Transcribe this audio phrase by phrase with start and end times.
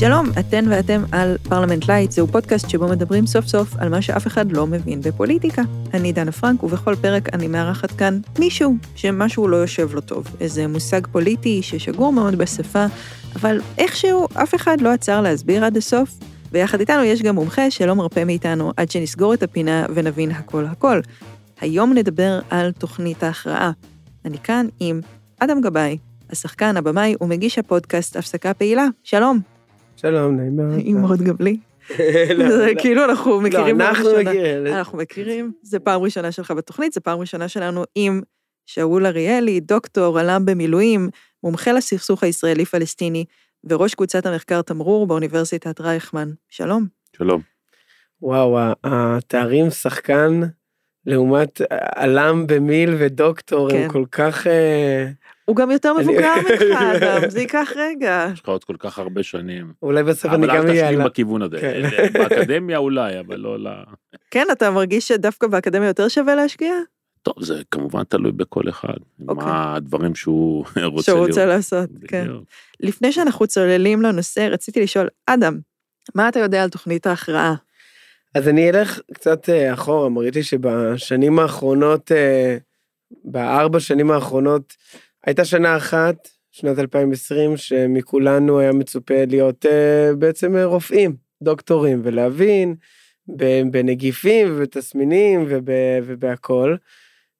[0.00, 4.26] שלום, אתן ואתם על פרלמנט לייט, זהו פודקאסט שבו מדברים סוף סוף על מה שאף
[4.26, 5.62] אחד לא מבין בפוליטיקה.
[5.94, 10.26] אני דנה פרנק, ובכל פרק אני מארחת כאן מישהו שמשהו לא יושב לו טוב.
[10.40, 12.86] איזה מושג פוליטי ששגור מאוד בשפה,
[13.36, 16.10] אבל איכשהו אף אחד לא עצר להסביר עד הסוף,
[16.52, 21.00] ויחד איתנו יש גם מומחה שלא מרפה מאיתנו עד שנסגור את הפינה ונבין הכל הכל.
[21.60, 23.70] היום נדבר על תוכנית ההכרעה.
[24.24, 25.00] אני כאן עם
[25.38, 25.98] אדם גבאי,
[26.30, 28.86] השחקן, הבמאי ומגיש הפודקאסט הפסקה פעילה.
[29.04, 29.59] שלום.
[30.00, 30.74] שלום, נעים מאוד.
[30.74, 31.56] נעים מאוד גם לי.
[32.38, 32.80] לא, זה לא.
[32.80, 34.10] כאילו אנחנו מכירים לא, אנחנו.
[34.20, 34.66] מכירים.
[34.66, 38.20] אנחנו מכירים, זה פעם ראשונה שלך בתוכנית, זה פעם ראשונה שלנו עם
[38.66, 41.08] שאול אריאלי, דוקטור, עלם במילואים,
[41.42, 43.24] מומחה לסכסוך הישראלי-פלסטיני,
[43.64, 46.28] וראש קבוצת המחקר תמרור באוניברסיטת רייכמן.
[46.48, 46.86] שלום.
[47.16, 47.40] שלום.
[48.22, 50.40] וואו, התארים שחקן
[51.06, 51.60] לעומת
[51.94, 53.76] עלם במיל ודוקטור כן.
[53.76, 54.46] הם כל כך...
[55.50, 58.28] אה, הוא גם יותר מבוגר ממך, אדם, זה ייקח רגע.
[58.32, 59.72] יש לך עוד כל כך הרבה שנים.
[59.82, 61.10] אולי בסוף אני אבל גם אל אהיה תשלים עלם.
[61.10, 61.60] בכיוון הזה.
[61.60, 61.82] כן.
[62.12, 63.68] באקדמיה אולי, אבל לא ל...
[64.30, 66.74] כן, אתה מרגיש שדווקא באקדמיה יותר שווה להשקיע?
[67.22, 68.96] טוב, זה כמובן תלוי בכל אחד.
[69.28, 69.46] אוקיי.
[69.46, 71.46] מה הדברים שהוא רוצה שהוא רוצה.
[71.46, 72.26] לעשות, כן.
[72.80, 75.58] לפני שאנחנו צוללים לנושא, רציתי לשאול, אדם,
[76.14, 77.54] מה אתה יודע על תוכנית ההכרעה?
[78.34, 82.56] אז אני אלך קצת אה, אחורה, מרגיש לי שבשנים האחרונות, אה,
[83.24, 84.76] בארבע שנים האחרונות,
[85.26, 92.74] הייתה שנה אחת, שנת 2020, שמכולנו היה מצופה להיות אה, בעצם אה, רופאים, דוקטורים, ולהבין
[93.70, 95.70] בנגיפים ובתסמינים וב-
[96.04, 96.76] ובהכל.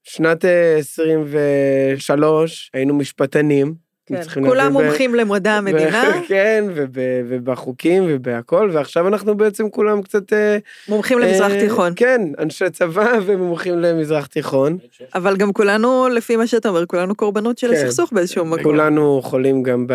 [0.05, 3.89] שנת אה, 23 היינו משפטנים.
[4.11, 10.02] כן, כולם להבין ב- מומחים למדע המדינה, כן, וב- ובחוקים ובהכל, ועכשיו אנחנו בעצם כולם
[10.02, 10.33] קצת...
[10.33, 10.58] אה,
[10.89, 11.92] מומחים למזרח אה, תיכון.
[11.97, 14.78] כן, אנשי צבא ומומחים למזרח תיכון.
[15.14, 17.75] אבל גם כולנו, לפי מה שאתה אומר, כולנו קורבנות של כן.
[17.75, 18.62] הסכסוך באיזשהו מקום.
[18.62, 19.94] כולנו חולים גם ב...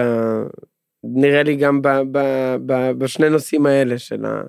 [1.04, 2.20] נראה לי גם ב, ב,
[2.66, 4.42] ב, בשני נושאים האלה של, ה,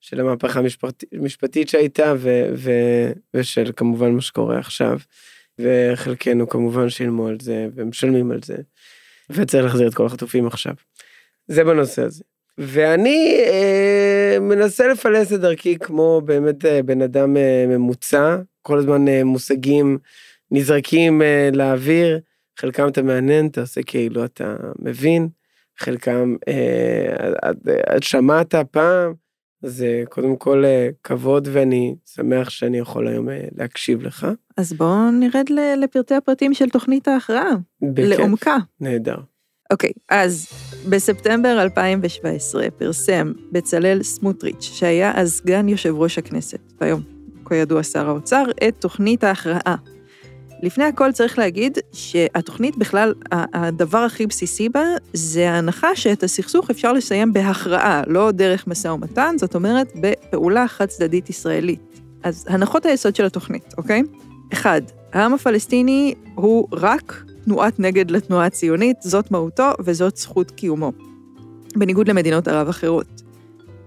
[0.00, 2.70] של המהפכה המשפט, המשפטית שהייתה ו, ו,
[3.34, 4.98] ושל כמובן מה שקורה עכשיו.
[5.58, 8.56] וחלקנו כמובן שילמו על זה ומשלמים על זה.
[9.34, 10.74] וצריך להחזיר את כל החטופים עכשיו.
[11.48, 12.24] זה בנושא הזה.
[12.58, 19.08] ואני אה, מנסה לפלס את דרכי כמו באמת אה, בן אדם אה, ממוצע, כל הזמן
[19.08, 19.98] אה, מושגים
[20.50, 22.20] נזרקים אה, לאוויר,
[22.58, 25.28] חלקם אתה מעניין, אתה עושה כאילו אתה מבין,
[25.78, 27.56] חלקם אה, את,
[27.96, 29.12] את שמעת פעם,
[29.62, 34.26] אז אה, קודם כל אה, כבוד ואני שמח שאני יכול היום אה, להקשיב לך.
[34.56, 37.50] אז בואו נרד לפרטי הפרטים של תוכנית ההכרעה,
[37.82, 38.18] בכיף.
[38.18, 38.56] לעומקה.
[38.80, 39.16] נהדר.
[39.72, 40.46] אוקיי, אז
[40.88, 47.02] בספטמבר 2017 פרסם בצלאל סמוטריץ', שהיה אז סגן יושב ראש הכנסת, והיום,
[47.48, 49.76] כידוע שר האוצר, את תוכנית ההכרעה.
[50.62, 56.92] לפני הכל צריך להגיד שהתוכנית בכלל, הדבר הכי בסיסי בה זה ההנחה שאת הסכסוך אפשר
[56.92, 62.00] לסיים בהכרעה, לא דרך משא ומתן, זאת אומרת בפעולה חד צדדית ישראלית.
[62.22, 64.02] אז הנחות היסוד של התוכנית, אוקיי?
[64.52, 70.92] אחד, העם הפלסטיני הוא רק תנועת נגד לתנועה הציונית, זאת מהותו וזאת זכות קיומו.
[71.76, 73.22] בניגוד למדינות ערב אחרות.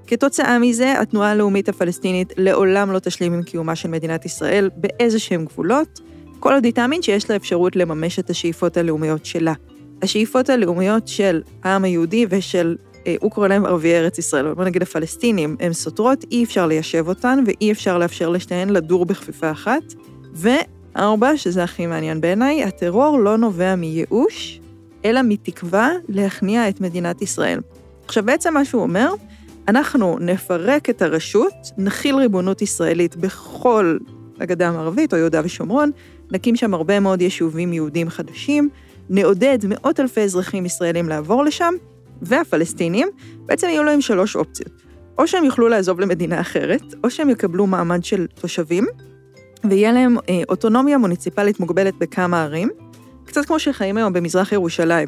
[0.07, 5.45] כתוצאה מזה, התנועה הלאומית הפלסטינית לעולם לא תשלים עם קיומה של מדינת ישראל באיזה שהם
[5.45, 6.01] גבולות,
[6.39, 9.53] כל עוד היא תאמין שיש לה אפשרות לממש את השאיפות הלאומיות שלה.
[10.01, 12.75] השאיפות הלאומיות של העם היהודי ושל,
[13.07, 17.07] אה, הוא קורא להם ערביי ארץ ישראל, בוא נגיד הפלסטינים, הן סותרות, אי אפשר ליישב
[17.07, 19.83] אותן ואי אפשר לאפשר לשתיהן לדור בכפיפה אחת.
[20.33, 24.59] וארבע, שזה הכי מעניין בעיניי, הטרור לא נובע מייאוש,
[25.05, 27.59] אלא מתקווה להכניע את מדינת ישראל.
[28.05, 29.13] עכשיו, בעצם מה שהוא אומר,
[29.67, 33.97] אנחנו נפרק את הרשות, נחיל ריבונות ישראלית בכל
[34.39, 35.91] הגדה המערבית או יהודה ושומרון,
[36.31, 38.69] נקים שם הרבה מאוד יישובים יהודים חדשים,
[39.09, 41.73] נעודד מאות אלפי אזרחים ישראלים לעבור לשם,
[42.21, 43.07] והפלסטינים,
[43.45, 44.85] בעצם יהיו להם שלוש אופציות.
[45.17, 48.85] או שהם יוכלו לעזוב למדינה אחרת, או שהם יקבלו מעמד של תושבים,
[49.69, 52.69] ויהיה להם אה, אוטונומיה מוניציפלית מוגבלת בכמה ערים,
[53.25, 55.07] קצת כמו שחיים היום במזרח ירושלים.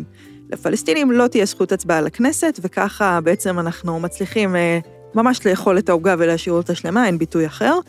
[0.51, 4.79] לפלסטינים לא תהיה זכות הצבעה לכנסת, וככה בעצם אנחנו מצליחים אה,
[5.15, 7.79] ממש לאכול את העוגה ולהשאיר אותה שלמה, אין ביטוי אחר.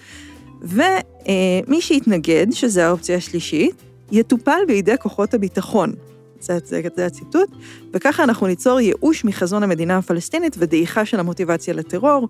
[0.62, 3.82] ומי שיתנגד, שזה האופציה השלישית,
[4.12, 5.92] יטופל בידי כוחות הביטחון.
[6.40, 7.50] זה, זה, זה הציטוט,
[7.92, 12.28] וככה אנחנו ניצור ייאוש מחזון המדינה הפלסטינית ודעיכה של המוטיבציה לטרור.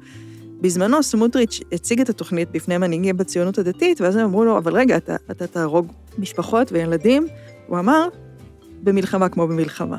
[0.60, 4.96] בזמנו סמוטריץ' הציג את התוכנית בפני מנהיגים בציונות הדתית, ואז הם אמרו לו, אבל רגע,
[4.96, 7.26] אתה, אתה תהרוג משפחות וילדים.
[7.66, 8.08] הוא אמר,
[8.82, 9.96] במלחמה כמו במלחמה.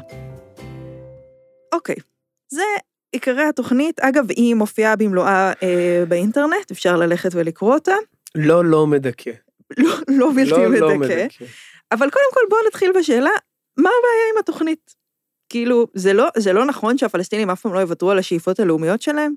[1.73, 1.95] אוקיי,
[2.49, 2.61] זה
[3.11, 3.99] עיקרי התוכנית.
[3.99, 7.93] אגב, היא מופיעה במלואה אה, באינטרנט, אפשר ללכת ולקרוא אותה.
[8.35, 9.31] לא לא מדכא.
[9.77, 10.79] לא, לא בלתי לא מדכא.
[10.79, 11.45] לא מדכא.
[11.91, 13.29] אבל קודם כל בואו נתחיל בשאלה,
[13.77, 14.95] מה הבעיה עם התוכנית?
[15.49, 19.33] כאילו, זה לא, זה לא נכון שהפלסטינים אף פעם לא יוותרו על השאיפות הלאומיות שלהם?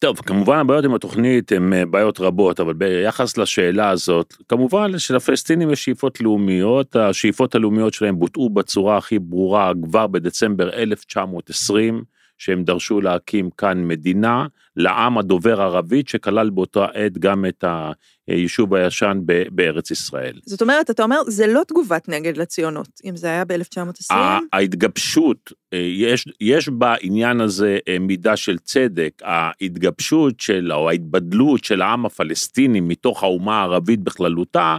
[0.00, 5.70] טוב, כמובן הבעיות עם התוכנית הן אה, בעיות רבות, אבל ביחס לשאלה הזאת, כמובן שלפלסטינים
[5.70, 12.04] יש שאיפות לאומיות, השאיפות הלאומיות שלהם בוטאו בצורה הכי ברורה כבר בדצמבר 1920,
[12.40, 14.46] שהם דרשו להקים כאן מדינה
[14.76, 17.64] לעם הדובר ערבית, שכלל באותה עת גם את
[18.28, 19.20] היישוב הישן
[19.50, 20.40] בארץ ישראל.
[20.46, 24.14] זאת אומרת, אתה אומר, זה לא תגובת נגד לציונות, אם זה היה ב-1920?
[24.52, 31.82] ההתגבשות, אה, יש, יש בעניין הזה אה, מידה של צדק, ההתגבשות של, או ההתבדלות של
[31.82, 34.76] העם הפלסטיני מתוך האומה הערבית בכללותה,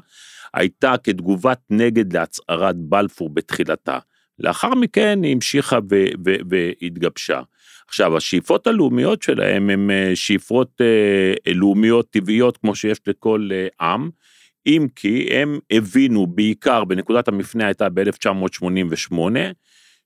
[0.53, 3.99] הייתה כתגובת נגד להצהרת בלפור בתחילתה.
[4.43, 5.79] לאחר מכן היא המשיכה
[6.49, 7.41] והתגבשה.
[7.87, 14.09] עכשיו, השאיפות הלאומיות שלהם הן אה, שאיפות אה, לאומיות טבעיות כמו שיש לכל אה, עם,
[14.65, 19.15] אם כי הם הבינו בעיקר, בנקודת המפנה הייתה ב-1988,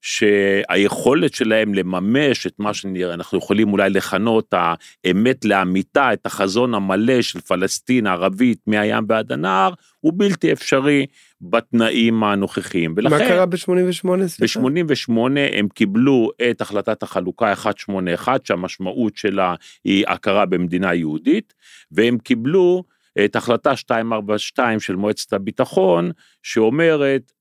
[0.05, 7.39] שהיכולת שלהם לממש את מה שאנחנו יכולים אולי לכנות האמת לאמיתה, את החזון המלא של
[7.41, 11.05] פלסטין הערבית מהים ועד הנהר, הוא בלתי אפשרי
[11.41, 12.93] בתנאים הנוכחיים.
[12.97, 14.07] ולכן, מה קרה ב-88?
[14.39, 15.11] ב-88
[15.53, 21.53] הם קיבלו את החלטת החלוקה 181, שהמשמעות שלה היא הכרה במדינה יהודית,
[21.91, 22.83] והם קיבלו
[23.25, 26.11] את החלטה 242 של מועצת הביטחון,
[26.43, 27.31] שאומרת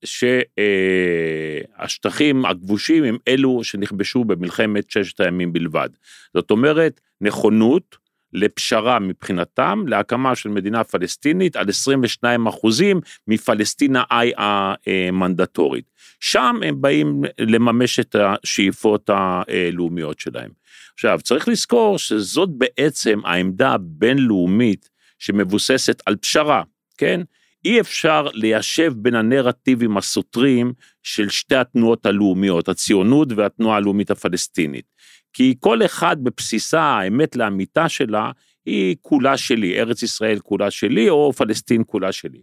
[1.79, 5.89] שהשטחים הכבושים הם אלו שנכבשו במלחמת ששת הימים בלבד.
[6.33, 15.85] זאת אומרת, נכונות לפשרה מבחינתם, להקמה של מדינה פלסטינית על 22 אחוזים מפלסטינה איי המנדטורית.
[16.19, 20.51] שם הם באים לממש את השאיפות הלאומיות שלהם.
[20.93, 26.63] עכשיו, צריך לזכור שזאת בעצם העמדה הבינלאומית שמבוססת על פשרה,
[26.97, 27.21] כן?
[27.65, 30.73] אי אפשר ליישב בין הנרטיבים הסותרים
[31.03, 34.85] של שתי התנועות הלאומיות, הציונות והתנועה הלאומית הפלסטינית.
[35.33, 38.31] כי כל אחד בבסיסה, האמת לאמיתה שלה,
[38.65, 42.41] היא כולה שלי, ארץ ישראל כולה שלי, או פלסטין כולה שלי.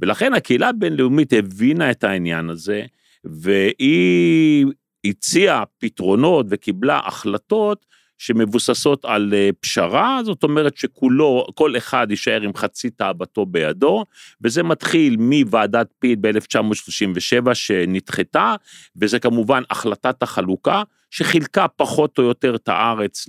[0.00, 2.82] ולכן הקהילה הבינלאומית הבינה את העניין הזה,
[3.24, 4.66] והיא
[5.04, 7.86] הציעה פתרונות וקיבלה החלטות
[8.18, 14.04] שמבוססות על אה, פשרה, זאת אומרת שכולו, כל אחד יישאר עם חצי תאוותו בידו,
[14.42, 18.54] וזה מתחיל מוועדת פיל ב-1937 שנדחתה,
[18.96, 23.26] וזה כמובן החלטת החלוקה, שחילקה פחות או יותר את הארץ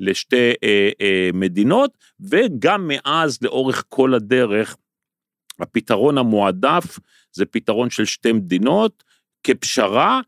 [0.00, 4.76] לשתי אה, אה, מדינות, וגם מאז לאורך כל הדרך,
[5.60, 6.98] הפתרון המועדף
[7.32, 9.04] זה פתרון של שתי מדינות,
[9.44, 10.20] כפשרה,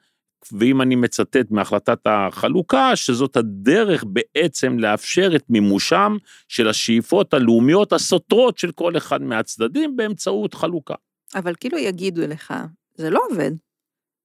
[0.53, 6.17] ואם אני מצטט מהחלטת החלוקה, שזאת הדרך בעצם לאפשר את מימושם
[6.49, 10.95] של השאיפות הלאומיות הסותרות של כל אחד מהצדדים באמצעות חלוקה.
[11.35, 12.55] אבל כאילו יגידו לך,
[12.95, 13.51] זה לא עובד.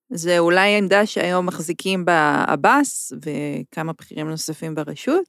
[0.09, 5.25] זה אולי עמדה שהיום מחזיקים בה עבאס וכמה בכירים נוספים ברשות,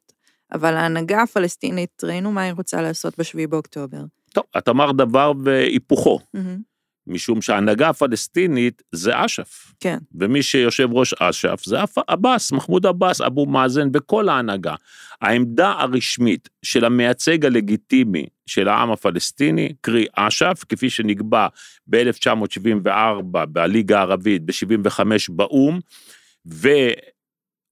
[0.53, 4.01] אבל ההנהגה הפלסטינית, ראינו מה היא רוצה לעשות בשביעי באוקטובר.
[4.33, 6.19] טוב, את אמרת דבר והיפוכו.
[6.19, 6.68] Mm-hmm.
[7.09, 9.73] משום שההנהגה הפלסטינית זה אש"ף.
[9.81, 9.99] כן.
[10.15, 11.77] ומי שיושב ראש אש"ף זה
[12.07, 14.75] עבאס, מחמוד עבאס, אבו מאזן וכל ההנהגה.
[15.21, 21.47] העמדה הרשמית של המייצג הלגיטימי של העם הפלסטיני, קרי אש"ף, כפי שנקבע
[21.87, 25.81] ב-1974 בליגה הערבית, ב-75 באו"ם,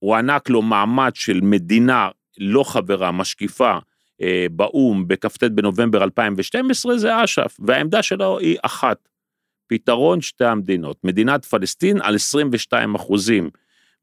[0.03, 2.09] והוענק לו מעמד של מדינה
[2.39, 3.79] לא חברה, משקיפה,
[4.23, 9.09] אה, באו"ם בכ"ט בנובמבר 2012 זה אש"ף, והעמדה שלו היא אחת,
[9.67, 13.51] פתרון שתי המדינות, מדינת פלסטין על 22 אחוזים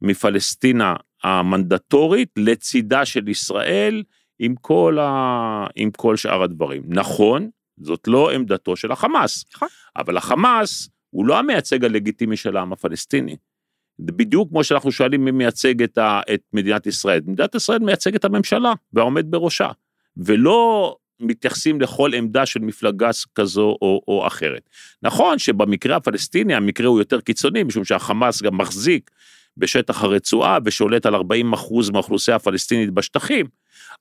[0.02, 4.04] מפלסטינה המנדטורית לצידה של ישראל
[4.40, 5.68] עם כל, ה...
[5.76, 6.84] עם כל שאר הדברים.
[6.88, 9.68] נכון, זאת לא עמדתו של החמאס, נכון.
[9.98, 13.36] אבל החמאס הוא לא המייצג הלגיטימי של העם הפלסטיני.
[14.00, 17.22] בדיוק כמו שאנחנו שואלים מי מייצג את, ה, את מדינת ישראל.
[17.26, 19.70] מדינת ישראל מייצג את הממשלה והעומד בראשה,
[20.18, 24.70] ולא מתייחסים לכל עמדה של מפלגה כזו או, או אחרת.
[25.04, 29.12] נכון שבמקרה הפלסטיני המקרה הוא יותר קיצוני, משום שהחמאס גם מחזיק
[29.58, 31.20] בשטח הרצועה ושולט על 40%
[31.94, 33.46] מהאוכלוסייה הפלסטינית בשטחים,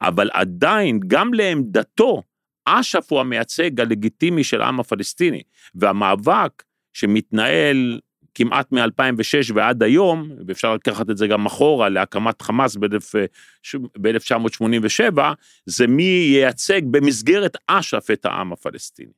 [0.02, 2.22] אבל עדיין גם לעמדתו,
[2.64, 5.42] אש"ף הוא המייצג הלגיטימי של העם הפלסטיני,
[5.74, 8.00] והמאבק שמתנהל
[8.34, 15.18] כמעט מ-2006 ועד היום, ואפשר לקחת את זה גם אחורה להקמת חמאס ב-1987,
[15.66, 19.12] זה מי ייצג במסגרת אש"ף את העם הפלסטיני.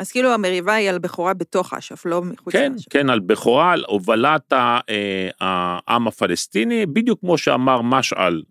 [0.00, 2.88] אז כאילו המריבה היא על בכורה בתוך אש"ף, לא מחוץ כן, לאש"ף.
[2.90, 4.80] כן, על בכורה, על הובלת אה,
[5.40, 8.42] העם הפלסטיני, בדיוק כמו שאמר משעל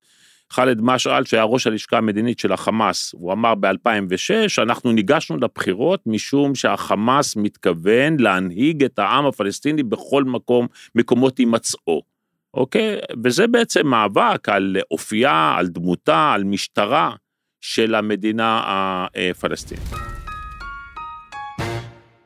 [0.52, 6.56] ח'אלד משעל שהיה ראש הלשכה המדינית של החמאס, הוא אמר ב-2006, אנחנו ניגשנו לבחירות משום
[6.56, 12.02] שהחמאס מתכוון להנהיג את העם הפלסטיני בכל מקום, מקומות הימצאו.
[12.54, 12.98] אוקיי?
[13.24, 17.16] וזה בעצם מאבק על אופייה, על דמותה, על משטרה
[17.62, 19.84] של המדינה הפלסטינית.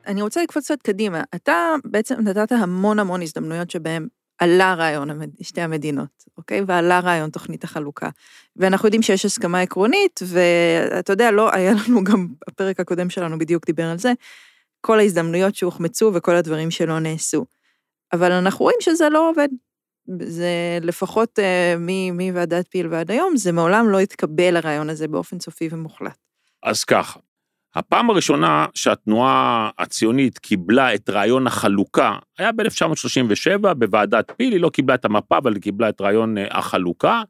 [0.08, 1.24] אני רוצה לקפוץ קצת קדימה.
[1.36, 5.10] אתה בעצם נתת המון המון הזדמנויות שבהן עלה רעיון.
[5.42, 6.62] שתי המדינות, אוקיי?
[6.68, 8.10] ועלה רעיון תוכנית החלוקה.
[8.56, 13.66] ואנחנו יודעים שיש הסכמה עקרונית, ואתה יודע, לא, היה לנו גם, הפרק הקודם שלנו בדיוק
[13.66, 14.14] דיבר על זה,
[14.82, 17.46] כל ההזדמנויות שהוחמצו וכל הדברים שלא נעשו.
[18.14, 19.48] אבל אנחנו רואים שזה לא עובד.
[20.22, 21.76] זה לפחות אה,
[22.14, 26.18] מוועדת פיל ועד היום, זה מעולם לא התקבל הרעיון הזה באופן סופי ומוחלט.
[26.64, 27.20] אז ככה,
[27.76, 34.96] הפעם הראשונה שהתנועה הציונית קיבלה את רעיון החלוקה היה ב-1937 בוועדת פיל, היא לא קיבלה
[34.96, 37.22] את המפה, אבל היא קיבלה את רעיון אה, החלוקה,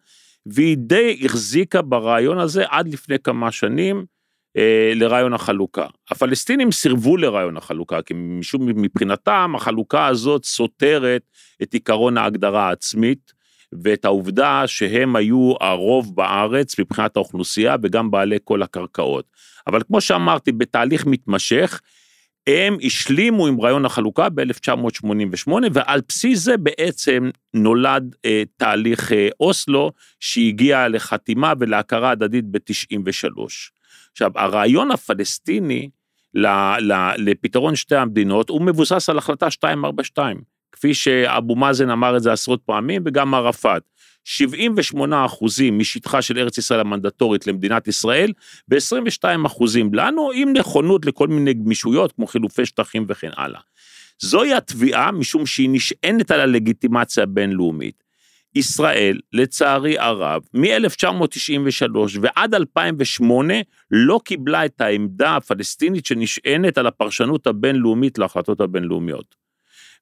[0.46, 4.06] והיא די החזיקה ברעיון הזה עד לפני כמה שנים
[4.58, 5.86] אה, לרעיון החלוקה.
[6.12, 11.22] הפלסטינים סירבו לרעיון החלוקה, כי משום מבחינתם החלוקה הזאת סותרת
[11.64, 13.34] את עיקרון ההגדרה העצמית,
[13.84, 19.26] ואת העובדה שהם היו הרוב בארץ מבחינת האוכלוסייה וגם בעלי כל הקרקעות.
[19.68, 21.82] אבל כמו שאמרתי, בתהליך מתמשך,
[22.48, 29.92] הם השלימו עם רעיון החלוקה ב-1988, ועל בסיס זה בעצם נולד אה, תהליך אה, אוסלו,
[30.20, 33.42] שהגיע לחתימה ולהכרה הדדית ב-93.
[34.12, 35.90] עכשיו, הרעיון הפלסטיני
[36.34, 36.48] ל,
[36.80, 40.42] ל, לפתרון שתי המדינות, הוא מבוסס על החלטה 242,
[40.78, 43.82] כפי שאבו מאזן אמר את זה עשרות פעמים, וגם ערפאת.
[44.24, 48.32] 78 אחוזים משטחה של ארץ ישראל המנדטורית למדינת ישראל,
[48.72, 53.60] ו-22 אחוזים לנו, עם נכונות לכל מיני גמישויות, כמו חילופי שטחים וכן הלאה.
[54.20, 58.04] זוהי התביעה, משום שהיא נשענת על הלגיטימציה הבינלאומית.
[58.56, 63.54] ישראל, לצערי הרב, מ-1993 ועד 2008,
[63.92, 69.47] לא קיבלה את העמדה הפלסטינית שנשענת על הפרשנות הבינלאומית להחלטות הבינלאומיות.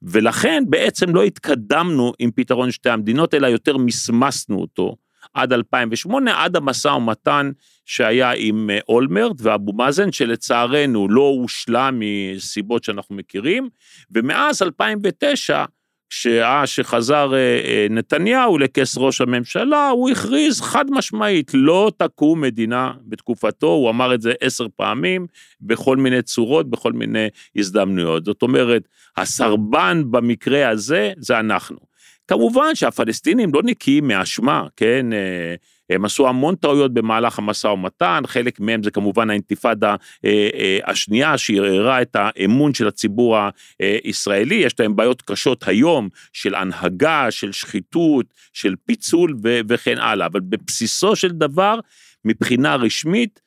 [0.01, 4.95] ולכן בעצם לא התקדמנו עם פתרון שתי המדינות, אלא יותר מסמסנו אותו
[5.33, 7.51] עד 2008, עד המשא ומתן
[7.85, 13.69] שהיה עם אה, אולמרט ואבו מאזן, שלצערנו לא הושלם מסיבות שאנחנו מכירים,
[14.11, 15.65] ומאז 2009,
[16.09, 22.91] שעה שחזר אה, אה, נתניהו לכס ראש הממשלה, הוא הכריז חד משמעית, לא תקום מדינה
[23.05, 25.27] בתקופתו, הוא אמר את זה עשר פעמים,
[25.61, 28.25] בכל מיני צורות, בכל מיני הזדמנויות.
[28.25, 31.94] זאת אומרת, הסרבן במקרה הזה, זה אנחנו.
[32.27, 35.13] כמובן שהפלסטינים לא נקיים מאשמה, כן?
[35.13, 35.55] אה,
[35.89, 41.37] הם עשו המון טעויות במהלך המשא ומתן, חלק מהם זה כמובן האינתיפאדה אה, אה, השנייה
[41.37, 43.37] שערערה את האמון של הציבור
[43.79, 50.39] הישראלי, יש להם בעיות קשות היום של הנהגה, של שחיתות, של פיצול וכן הלאה, אבל
[50.39, 51.79] בבסיסו של דבר,
[52.25, 53.39] מבחינה רשמית,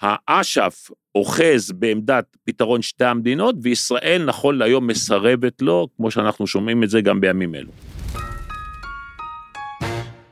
[0.00, 6.90] האש"ף אוחז בעמדת פתרון שתי המדינות, וישראל נכון להיום מסרבת לו, כמו שאנחנו שומעים את
[6.90, 7.89] זה גם בימים אלו.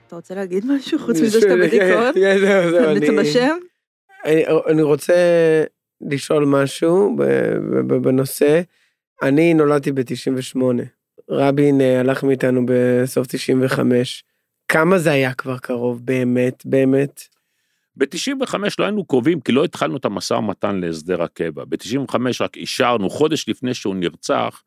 [0.08, 2.14] אתה רוצה להגיד משהו חוץ מזה שאתה בדיכאון?
[2.14, 2.94] כן, זהו, זהו.
[2.94, 3.56] מתנשם?
[4.70, 5.14] אני רוצה
[6.00, 7.16] לשאול משהו
[8.02, 8.60] בנושא.
[9.22, 10.60] אני נולדתי ב-98.
[11.30, 14.24] רבין אה, הלך מאיתנו בסוף 95.
[14.68, 17.22] כמה זה היה כבר קרוב באמת, באמת?
[17.96, 21.64] ב-95 לא היינו קרובים כי לא התחלנו את המשא ומתן להסדר הקבע.
[21.68, 24.62] ב-95 רק אישרנו, חודש לפני שהוא נרצח,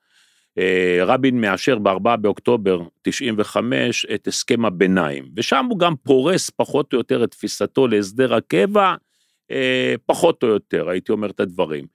[1.05, 7.24] רבין מאשר ב-4 באוקטובר 95 את הסכם הביניים, ושם הוא גם פורס פחות או יותר
[7.24, 8.96] את תפיסתו להסדר הקבע,
[9.51, 11.86] אה, פחות או יותר, הייתי אומר את הדברים.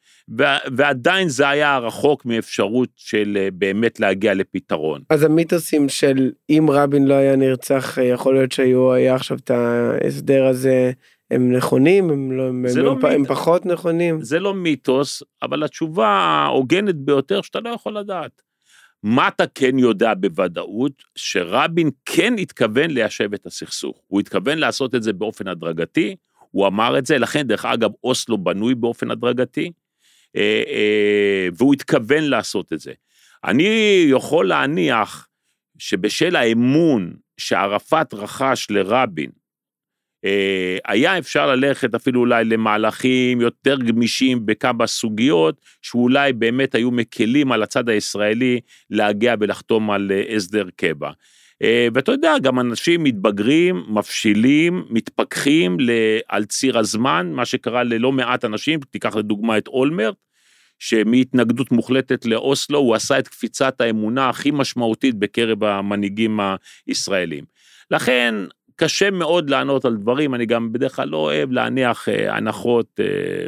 [0.76, 5.00] ועדיין זה היה רחוק מאפשרות של אה, באמת להגיע לפתרון.
[5.10, 10.46] אז המיתוסים של אם רבין לא היה נרצח, יכול להיות שהיו, היה עכשיו את ההסדר
[10.46, 10.92] הזה,
[11.30, 14.22] הם נכונים, הם, לא, הם, לא הם, הם פחות נכונים.
[14.22, 18.45] זה לא מיתוס, אבל התשובה ההוגנת ביותר שאתה לא יכול לדעת.
[19.06, 21.04] מה אתה כן יודע בוודאות?
[21.14, 24.02] שרבין כן התכוון ליישב את הסכסוך.
[24.06, 26.16] הוא התכוון לעשות את זה באופן הדרגתי,
[26.50, 29.72] הוא אמר את זה, לכן דרך אגב אוסלו בנוי באופן הדרגתי,
[30.36, 32.92] אה, אה, והוא התכוון לעשות את זה.
[33.44, 35.28] אני יכול להניח
[35.78, 39.30] שבשל האמון שערפאת רכש לרבין,
[40.84, 47.62] היה אפשר ללכת אפילו אולי למהלכים יותר גמישים בכמה סוגיות, שאולי באמת היו מקלים על
[47.62, 51.10] הצד הישראלי להגיע ולחתום על אה, הסדר קבע.
[51.62, 55.76] אה, ואתה יודע, גם אנשים מתבגרים, מפשילים, מתפכחים
[56.28, 60.14] על ציר הזמן, מה שקרה ללא מעט אנשים, תיקח לדוגמה את אולמרט,
[60.78, 66.40] שמהתנגדות מוחלטת לאוסלו, הוא עשה את קפיצת האמונה הכי משמעותית בקרב המנהיגים
[66.86, 67.44] הישראלים.
[67.90, 68.34] לכן
[68.76, 73.04] קשה מאוד לענות על דברים, אני גם בדרך כלל לא אוהב להניח אה, הנחות אה,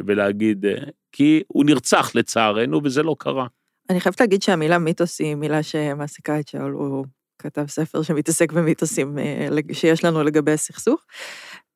[0.07, 0.75] ולהגיד, אה,
[1.13, 3.47] כי הוא נרצח לצערנו וזה לא קרה.
[3.91, 7.05] אני חייבת להגיד שהמילה מיתוס היא מילה שמעסיקה את שאול, הוא
[7.39, 11.01] כתב ספר שמתעסק במיתוסים אה, שיש לנו לגבי הסכסוך.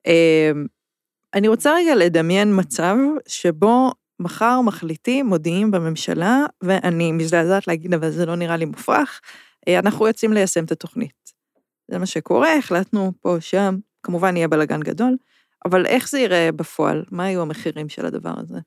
[0.06, 0.50] אה,
[1.34, 2.96] אני רוצה רגע לדמיין מצב
[3.28, 9.20] שבו מחר מחליטים, מודיעים בממשלה, ואני מזדעזעת להגיד, אבל זה לא נראה לי מופרך,
[9.68, 11.21] אה, אנחנו יוצאים ליישם את התוכנית.
[11.90, 15.16] זה מה שקורה, החלטנו פה, שם, כמובן יהיה בלאגן גדול,
[15.64, 17.04] אבל איך זה ייראה בפועל?
[17.10, 18.58] מה יהיו המחירים של הדבר הזה?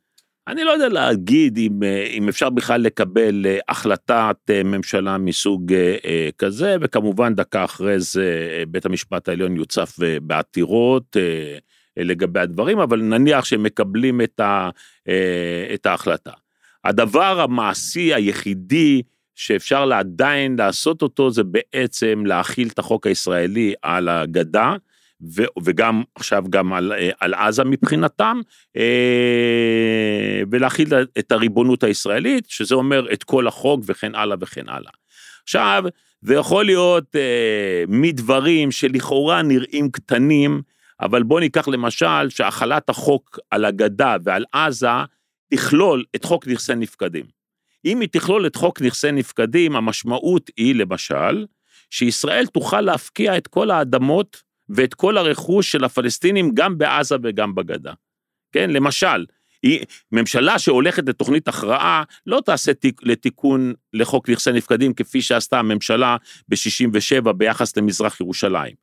[0.47, 5.73] אני לא יודע להגיד אם, אה, אם אפשר בכלל לקבל אה, החלטת אה, ממשלה מסוג
[6.37, 11.17] כזה, וכמובן דקה אחרי זה בית המשפט העליון יוצף בעתירות
[11.97, 14.69] לגבי הדברים, אבל נניח שהם מקבלים את, ה,
[15.73, 16.31] את ההחלטה.
[16.83, 19.01] הדבר המעשי היחידי
[19.35, 24.75] שאפשר עדיין לעשות אותו זה בעצם להכיל את החוק הישראלי על הגדה,
[25.35, 28.41] ו- וגם עכשיו גם על, אה, על עזה מבחינתם,
[28.77, 30.87] אה, ולהכיל
[31.19, 34.91] את הריבונות הישראלית, שזה אומר את כל החוק וכן הלאה וכן הלאה.
[35.43, 35.83] עכשיו,
[36.21, 40.61] זה יכול להיות אה, מדברים שלכאורה נראים קטנים,
[41.01, 44.87] אבל בוא ניקח למשל שהחלת החוק על הגדה ועל עזה
[45.49, 47.34] תכלול את חוק נכסי נפקדים.
[47.85, 51.45] אם היא תכלול את חוק נכסי נפקדים, המשמעות היא למשל,
[51.89, 57.93] שישראל תוכל להפקיע את כל האדמות ואת כל הרכוש של הפלסטינים גם בעזה וגם בגדה.
[58.51, 59.25] כן, למשל,
[59.63, 66.17] היא, ממשלה שהולכת לתוכנית הכרעה לא תעשה תיק, לתיקון לחוק נכסי נפקדים כפי שעשתה הממשלה
[66.47, 68.75] ב-67 ביחס למזרח ירושלים.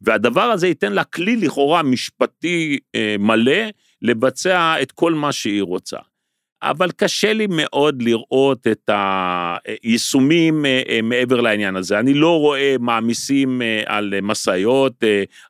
[0.00, 3.62] והדבר הזה ייתן לה כלי לכאורה משפטי אה, מלא
[4.02, 5.98] לבצע את כל מה שהיא רוצה.
[6.62, 8.90] אבל קשה לי מאוד לראות את
[9.64, 11.98] היישומים אה, אה, מעבר לעניין הזה.
[11.98, 15.04] אני לא רואה מעמיסים אה, על משאיות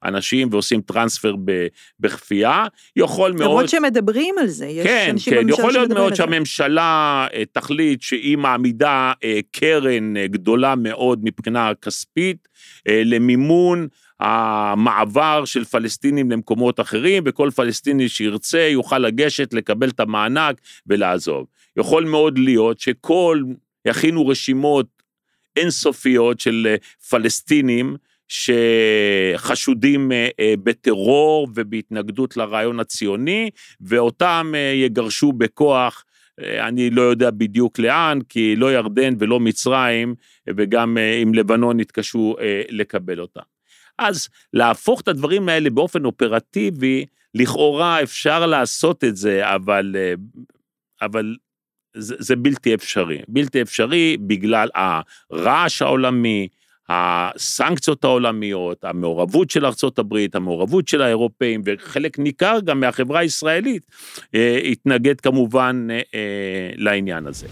[0.05, 1.35] אנשים ועושים טרנספר
[2.00, 2.67] בכפייה.
[2.97, 3.43] יכול מאוד...
[3.43, 6.23] למרות שמדברים על זה, יש כן, אנשים כן, בממשלה יכול להיות שמדברים מאוד על זה.
[6.23, 9.12] שהממשלה אה, תחליט שהיא מעמידה
[9.53, 12.49] קרן גדולה מאוד מבחינה כספית
[12.87, 13.88] למימון
[14.21, 21.47] המעבר של פלסטינים למקומות אחרים, וכל פלסטיני שירצה יוכל לגשת, לקבל את המענק ולעזוב.
[21.76, 23.43] יכול מאוד להיות שכל,
[23.85, 24.87] יכינו רשימות
[25.57, 26.76] אינסופיות של אה,
[27.11, 27.97] פלסטינים,
[28.28, 33.50] שחשודים אה, אה, בטרור ובהתנגדות לרעיון הציוני,
[33.81, 36.04] ואותם יגרשו בכוח,
[36.41, 40.15] אני לא יודע בדיוק לאן, כי לא ירדן ולא מצרים,
[40.49, 43.57] וגם עם לבנון יתקשו אה, לקבל אותם.
[43.99, 50.15] אז להפוך את הדברים האלה באופן אופרטיבי, לכאורה אפשר לעשות את זה, אבל, אה,
[51.02, 51.37] אבל
[51.95, 53.19] זה, זה בלתי אפשרי.
[53.28, 56.49] בלתי אפשרי בגלל הרעש העולמי,
[56.89, 59.65] הסנקציות העולמיות, המעורבות של
[59.99, 63.87] הברית, המעורבות של האירופאים, וחלק ניכר גם מהחברה הישראלית
[64.34, 67.47] אה, התנגד כמובן אה, אה, לעניין הזה.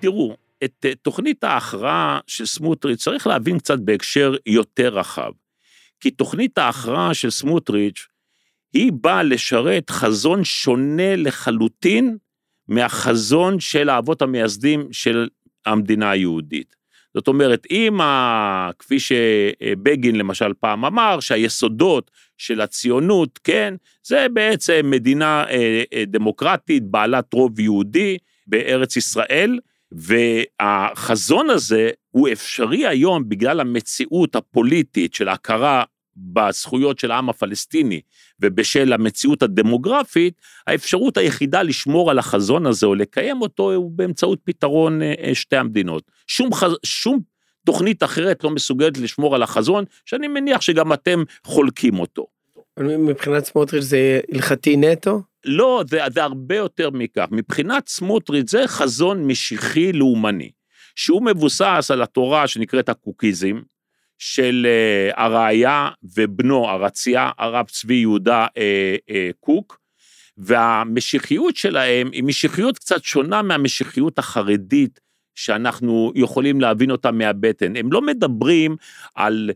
[0.00, 5.32] תראו, את אה, תוכנית ההכרעה של סמוטריץ' צריך להבין קצת בהקשר יותר רחב.
[6.00, 8.06] כי תוכנית ההכרעה של סמוטריץ'
[8.72, 12.16] היא באה לשרת חזון שונה לחלוטין
[12.68, 15.28] מהחזון של האבות המייסדים של
[15.66, 16.78] המדינה היהודית.
[17.14, 24.80] זאת אומרת, אם, ה, כפי שבגין למשל פעם אמר, שהיסודות של הציונות, כן, זה בעצם
[24.84, 28.16] מדינה אה, אה, דמוקרטית, בעלת רוב יהודי
[28.46, 29.58] בארץ ישראל,
[29.92, 35.84] והחזון הזה הוא אפשרי היום בגלל המציאות הפוליטית של ההכרה
[36.16, 38.00] בזכויות של העם הפלסטיני
[38.40, 45.02] ובשל המציאות הדמוגרפית, האפשרות היחידה לשמור על החזון הזה או לקיים אותו הוא באמצעות פתרון
[45.02, 46.10] אה, שתי המדינות.
[46.26, 46.72] שום, חז...
[46.84, 47.20] שום
[47.66, 52.37] תוכנית אחרת לא מסוגלת לשמור על החזון, שאני מניח שגם אתם חולקים אותו.
[52.80, 55.22] מבחינת סמוטריץ' זה הלכתי נטו?
[55.44, 57.26] לא, זה, זה הרבה יותר מכך.
[57.30, 60.50] מבחינת סמוטריץ' זה חזון משיחי לאומני,
[60.96, 63.60] שהוא מבוסס על התורה שנקראת הקוקיזם,
[64.18, 68.50] של uh, הראיה ובנו הרציה, הרב צבי יהודה uh,
[69.10, 69.80] uh, קוק,
[70.36, 75.00] והמשיחיות שלהם היא משיחיות קצת שונה מהמשיחיות החרדית
[75.38, 77.76] שאנחנו יכולים להבין אותה מהבטן.
[77.76, 78.76] הם לא מדברים
[79.14, 79.50] על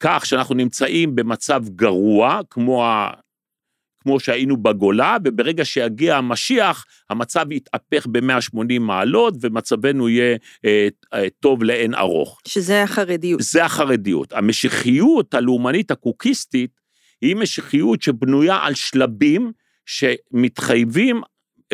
[0.00, 3.10] כך שאנחנו נמצאים במצב גרוע, כמו ה...
[4.00, 11.62] כמו שהיינו בגולה, וברגע שיגיע המשיח, המצב יתהפך ב-180 מעלות, ומצבנו יהיה אה, אה, טוב
[11.62, 12.40] לאין ארוך.
[12.48, 13.40] שזה החרדיות.
[13.42, 14.32] זה החרדיות.
[14.32, 16.70] המשיחיות הלאומנית הקוקיסטית,
[17.20, 19.52] היא משיחיות שבנויה על שלבים
[19.86, 21.20] שמתחייבים,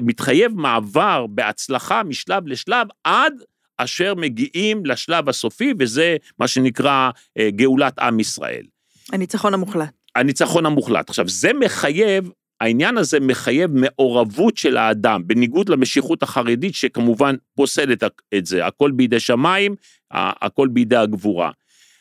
[0.01, 3.33] מתחייב מעבר בהצלחה משלב לשלב, עד
[3.79, 8.67] אשר מגיעים לשלב הסופי, וזה מה שנקרא אה, גאולת עם ישראל.
[9.13, 9.93] הניצחון המוחלט.
[10.15, 11.09] הניצחון המוחלט.
[11.11, 12.31] עכשיו, זה מחייב
[12.63, 18.03] העניין הזה מחייב מעורבות של האדם, בניגוד למשיכות החרדית שכמובן פוסלת
[18.35, 19.75] את זה, הכל בידי שמיים,
[20.11, 21.51] הכל בידי הגבורה.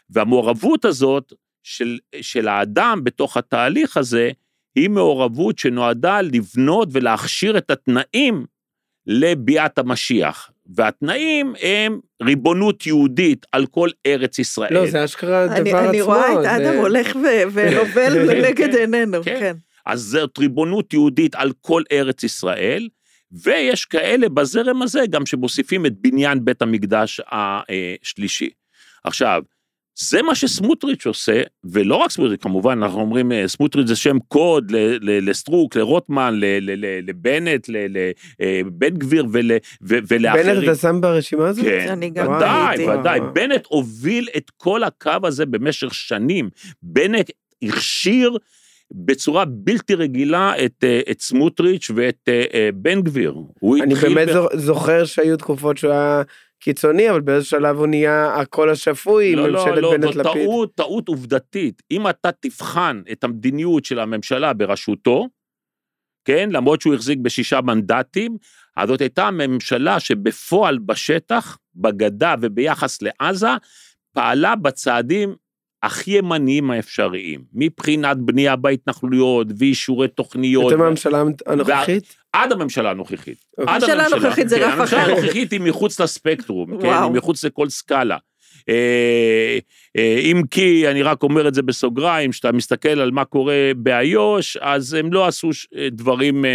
[0.10, 4.32] והמעורבות הזאת של, של האדם בתוך התהליך הזה,
[4.76, 8.46] היא מעורבות שנועדה לבנות ולהכשיר את התנאים
[9.08, 10.51] לביאת המשיח.
[10.76, 14.74] והתנאים הם ריבונות יהודית על כל ארץ ישראל.
[14.74, 15.90] לא, זה אשכרה דבר אני, עצמו.
[15.90, 17.16] אני רואה את אדם הולך
[17.54, 19.38] ונובל לנגד עינינו, כן.
[19.40, 19.56] כן.
[19.86, 22.90] אז זאת ריבונות יהודית על כל ארץ ישראל,
[23.32, 28.50] ויש כאלה בזרם הזה גם שמוסיפים את בניין בית המקדש השלישי.
[29.04, 29.42] עכשיו,
[30.00, 34.72] זה מה שסמוטריץ' עושה, ולא רק סמוטריץ', כמובן, אנחנו אומרים, אה, סמוטריץ' זה שם קוד
[34.72, 37.70] ל- ל- לסטרוק, לרוטמן, ל- ל- ל- לבנט,
[38.40, 39.52] לבן גביר ול-
[39.84, 40.46] ו- ולאחרים.
[40.56, 41.66] בנט אתה שם ברשימה הזאת?
[41.66, 42.88] כן, אני גם ודאי.
[42.90, 43.20] ודאי.
[43.34, 46.50] בנט הוביל את כל הקו הזה במשך שנים.
[46.84, 47.30] בנט
[47.64, 48.38] הכשיר
[48.94, 53.36] בצורה בלתי רגילה את, אה, את סמוטריץ' ואת אה, אה, בן גביר.
[53.84, 56.22] אני באמת ב- זו- זוכר שהיו תקופות שהוא היה
[56.62, 60.44] קיצוני, אבל באיזה שלב הוא נהיה הקול השפוי לא, לא, ממשלת לא, בנט זו לפיד.
[60.44, 61.82] טעות, טעות עובדתית.
[61.92, 65.28] אם אתה תבחן את המדיניות של הממשלה בראשותו,
[66.26, 68.38] כן, למרות שהוא החזיק בשישה מנדטים,
[68.78, 73.50] אז זאת הייתה ממשלה שבפועל בשטח, בגדה וביחס לעזה,
[74.14, 75.36] פעלה בצעדים
[75.84, 82.16] הכי ימניים האפשריים, מבחינת בנייה בהתנחלויות ואישורי תוכניות, אתם הממשלה הנוכחית?
[82.34, 83.46] עד הממשלה הנוכחית.
[83.58, 83.76] אוקיי.
[83.76, 85.12] עד הממשלה הנוכחית זה כן, רף הממשלה אחר.
[85.12, 86.88] הנוכחית היא מחוץ לספקטרום, כן.
[86.88, 88.18] היא מחוץ לכל סקאלה.
[88.70, 89.60] אה,
[89.98, 94.58] אה, אם כי, אני רק אומר את זה בסוגריים, כשאתה מסתכל על מה קורה באיו"ש,
[94.58, 96.46] אז הם לא עשו אה, דברים,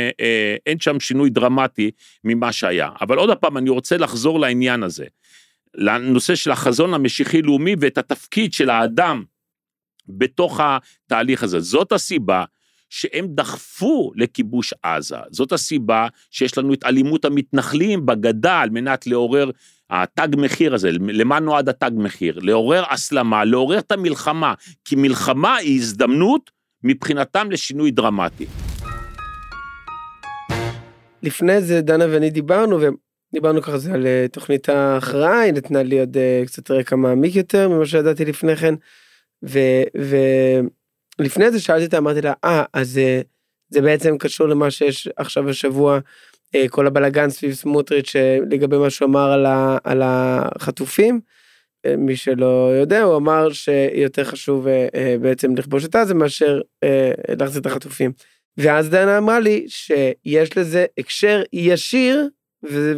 [0.67, 1.91] אין שם שינוי דרמטי
[2.25, 2.89] ממה שהיה.
[3.01, 5.05] אבל עוד פעם, אני רוצה לחזור לעניין הזה,
[5.75, 9.25] לנושא של החזון המשיחי-לאומי ואת התפקיד של האדם
[10.09, 11.61] בתוך התהליך הזה.
[11.61, 12.45] זאת הסיבה
[12.97, 15.17] שהם דחפו לכיבוש עזה.
[15.31, 19.51] זאת הסיבה שיש לנו את אלימות המתנחלים בגדה על מנת לעורר
[19.91, 22.39] התג מחיר הזה, למה נועד התג מחיר?
[22.43, 24.55] לעורר הסלמה, לעורר את המלחמה,
[24.85, 26.51] כי מלחמה היא הזדמנות
[26.85, 28.47] מבחינתם לשינוי דרמטי.
[31.23, 36.01] לפני זה דנה ואני דיברנו, ודיברנו ככה זה על אה, תוכנית ההכרעה, היא נתנה לי
[36.01, 38.75] עוד אה, קצת רקע מעמיק יותר ממה שידעתי לפני כן.
[41.19, 43.21] ולפני זה שאלתי אותה, אמרתי לה, אה, אז אה,
[43.69, 45.99] זה בעצם קשור למה שיש עכשיו השבוע,
[46.55, 51.21] אה, כל הבלגן סביב סמוטריץ' אה, לגבי מה שהוא אמר על, ה, על החטופים.
[51.99, 54.67] מי שלא יודע, הוא אמר שיותר חשוב
[55.21, 56.61] בעצם לכבוש את עזה מאשר
[57.39, 58.13] להחזיר את החטופים.
[58.57, 62.29] ואז דנה אמרה לי שיש לזה הקשר ישיר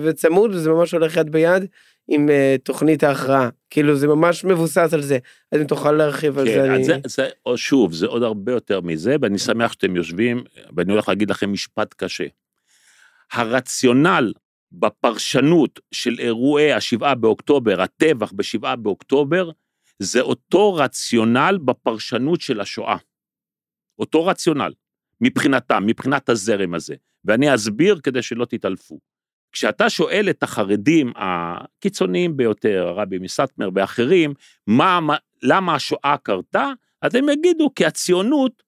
[0.05, 1.67] וצמוד וזה ממש הולך יד ביד
[2.09, 3.49] עם uh, תוכנית ההכרעה.
[3.71, 5.19] כאילו זה ממש מבוסס על זה.
[5.53, 6.85] אז אם תוכל להרחיב על זה, כן, אני...
[6.85, 10.45] זה, זה, או שוב, זה עוד הרבה יותר מזה, ואני שמח שאתם יושבים,
[10.77, 12.27] ואני הולך להגיד לכם משפט קשה.
[13.33, 14.33] הרציונל
[14.73, 19.51] בפרשנות של אירועי השבעה באוקטובר, הטבח בשבעה באוקטובר,
[19.99, 22.97] זה אותו רציונל בפרשנות של השואה.
[23.99, 24.73] אותו רציונל,
[25.21, 26.95] מבחינתם, מבחינת הזרם הזה.
[27.25, 28.99] ואני אסביר כדי שלא תתעלפו.
[29.53, 34.35] כשאתה שואל את החרדים הקיצוניים ביותר, הרבי מסטמר ואחרים,
[34.67, 38.63] מה, מה, למה השואה קרתה, אז הם יגידו כי הציונות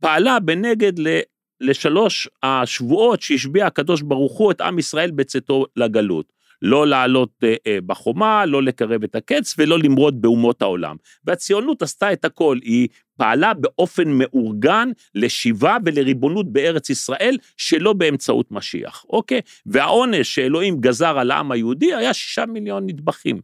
[0.00, 1.20] פעלה בנגד ל,
[1.60, 6.32] לשלוש השבועות שהשביע הקדוש ברוך הוא את עם ישראל בצאתו לגלות.
[6.64, 10.96] לא לעלות אה, אה, בחומה, לא לקרב את הקץ ולא למרוד באומות העולם.
[11.24, 19.04] והציונות עשתה את הכל, היא פעלה באופן מאורגן לשיבה ולריבונות בארץ ישראל שלא באמצעות משיח,
[19.08, 19.40] אוקיי?
[19.66, 23.40] והעונש שאלוהים גזר על העם היהודי היה שישה מיליון נטבחים.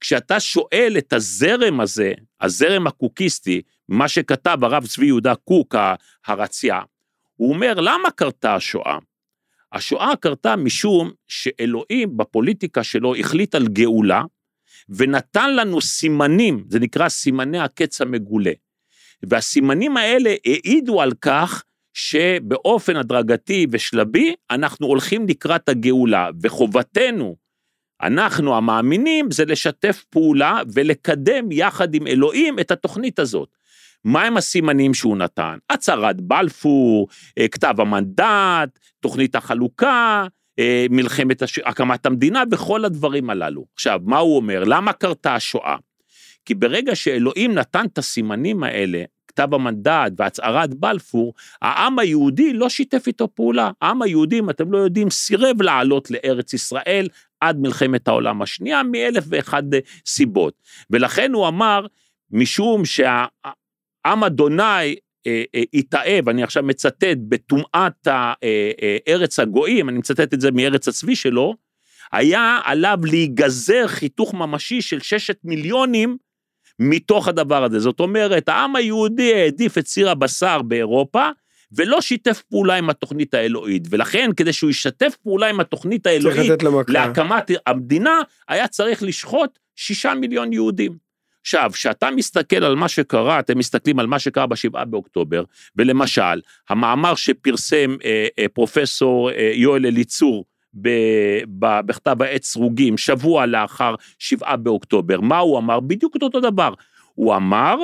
[0.00, 5.74] כשאתה שואל את הזרם הזה, הזרם הקוקיסטי, מה שכתב הרב צבי יהודה קוק
[6.26, 6.80] הרציה,
[7.36, 8.98] הוא אומר למה קרתה השואה?
[9.72, 14.22] השואה קרתה משום שאלוהים בפוליטיקה שלו החליט על גאולה
[14.88, 18.52] ונתן לנו סימנים, זה נקרא סימני הקץ המגולה.
[19.22, 27.36] והסימנים האלה העידו על כך שבאופן הדרגתי ושלבי אנחנו הולכים לקראת הגאולה, וחובתנו,
[28.02, 33.57] אנחנו המאמינים, זה לשתף פעולה ולקדם יחד עם אלוהים את התוכנית הזאת.
[34.04, 35.58] מהם הסימנים שהוא נתן?
[35.70, 37.08] הצהרת בלפור,
[37.38, 40.26] אה, כתב המנדט, תוכנית החלוקה,
[40.58, 41.58] אה, מלחמת הש...
[41.58, 43.64] הקמת המדינה וכל הדברים הללו.
[43.74, 44.64] עכשיו, מה הוא אומר?
[44.64, 45.76] למה קרתה השואה?
[46.44, 53.06] כי ברגע שאלוהים נתן את הסימנים האלה, כתב המנדט והצהרת בלפור, העם היהודי לא שיתף
[53.06, 53.70] איתו פעולה.
[53.82, 57.08] העם היהודי, אם אתם לא יודעים, סירב לעלות לארץ ישראל
[57.40, 59.62] עד מלחמת העולם השנייה, מאלף ואחד
[60.06, 60.54] סיבות.
[60.90, 61.86] ולכן הוא אמר,
[62.30, 62.84] משום
[64.08, 70.34] שהעם אדוני אה, אה, התאהב, אני עכשיו מצטט, בטומאת אה, אה, ארץ הגויים, אני מצטט
[70.34, 71.54] את זה מארץ הצבי שלו,
[72.12, 76.16] היה עליו להיגזר חיתוך ממשי של ששת מיליונים
[76.78, 77.80] מתוך הדבר הזה.
[77.80, 81.28] זאת אומרת, העם היהודי העדיף את סיר הבשר באירופה,
[81.72, 83.82] ולא שיתף פעולה עם התוכנית האלוהית.
[83.90, 86.52] ולכן, כדי שהוא ישתף פעולה עם התוכנית האלוהית.
[86.88, 91.07] להקמת המדינה, היה צריך לשחוט שישה מיליון יהודים.
[91.40, 95.44] עכשיו, כשאתה מסתכל על מה שקרה, אתם מסתכלים על מה שקרה בשבעה באוקטובר,
[95.76, 103.46] ולמשל, המאמר שפרסם אה, אה, פרופסור אה, יואל אליצור, ב- ב- בכתב העת סרוגים, שבוע
[103.46, 105.80] לאחר שבעה באוקטובר, מה הוא אמר?
[105.80, 106.74] בדיוק את אותו דבר.
[107.14, 107.76] הוא אמר,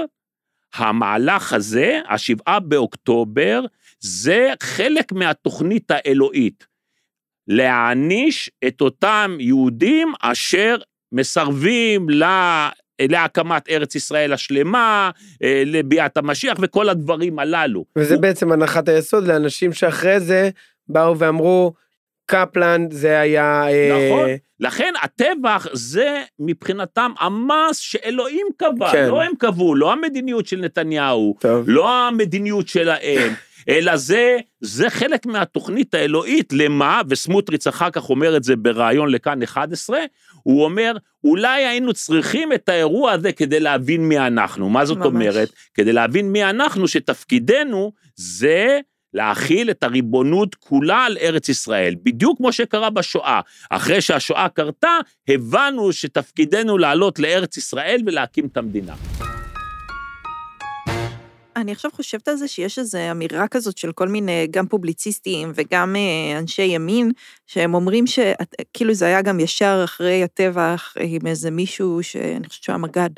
[0.74, 3.60] המהלך הזה, השבעה באוקטובר,
[4.00, 6.66] זה חלק מהתוכנית האלוהית.
[7.48, 10.76] להעניש את אותם יהודים אשר
[11.12, 12.06] מסרבים
[13.02, 15.10] להקמת ארץ ישראל השלמה,
[15.42, 17.84] אה, לביאת המשיח וכל הדברים הללו.
[17.98, 20.50] וזה הוא- בעצם הנחת היסוד לאנשים שאחרי זה
[20.88, 21.72] באו ואמרו,
[22.26, 23.64] קפלן זה היה...
[23.68, 24.28] אה, נכון.
[24.60, 29.08] לכן הטבח זה מבחינתם המס שאלוהים קבע, כן.
[29.08, 31.64] לא הם קבעו, לא המדיניות של נתניהו, טוב.
[31.68, 33.32] לא המדיניות שלהם,
[33.68, 39.42] אלא זה, זה חלק מהתוכנית האלוהית, למה, וסמוטריץ אחר כך אומר את זה בריאיון לכאן
[39.42, 39.98] 11,
[40.42, 44.68] הוא אומר, אולי היינו צריכים את האירוע הזה כדי להבין מי אנחנו.
[44.68, 45.06] מה זאת ממש.
[45.06, 45.52] אומרת?
[45.74, 48.80] כדי להבין מי אנחנו, שתפקידנו זה
[49.14, 53.40] להכיל את הריבונות כולה על ארץ ישראל, בדיוק כמו שקרה בשואה.
[53.70, 54.98] אחרי שהשואה קרתה,
[55.28, 58.94] הבנו שתפקידנו לעלות לארץ ישראל ולהקים את המדינה.
[61.56, 65.96] אני עכשיו חושבת על זה שיש איזו אמירה כזאת של כל מיני, גם פובליציסטים וגם
[65.96, 67.12] אה, אנשי ימין,
[67.46, 72.72] שהם אומרים שכאילו זה היה גם ישר אחרי הטבח עם איזה מישהו, שאני חושבת שהוא
[72.72, 73.10] היה מג"ד,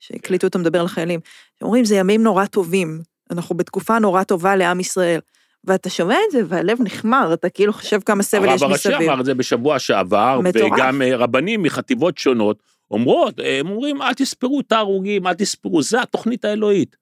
[0.00, 1.20] שהקליטו אותו מדבר לחיילים,
[1.58, 5.20] שאומרים, זה ימים נורא טובים, אנחנו בתקופה נורא טובה לעם ישראל.
[5.64, 9.10] ואתה שומע את זה והלב נחמר, אתה כאילו חושב כמה סבל יש הרב הראשי מסביב.
[9.10, 10.72] אמר את זה בשבוע שעבר, מטורף.
[10.72, 16.02] וגם אה, רבנים מחטיבות שונות אומרות, הם אומרים, אל תספרו את ההרוגים, אל תספרו, זה
[16.02, 16.96] התוכנית האלוהית.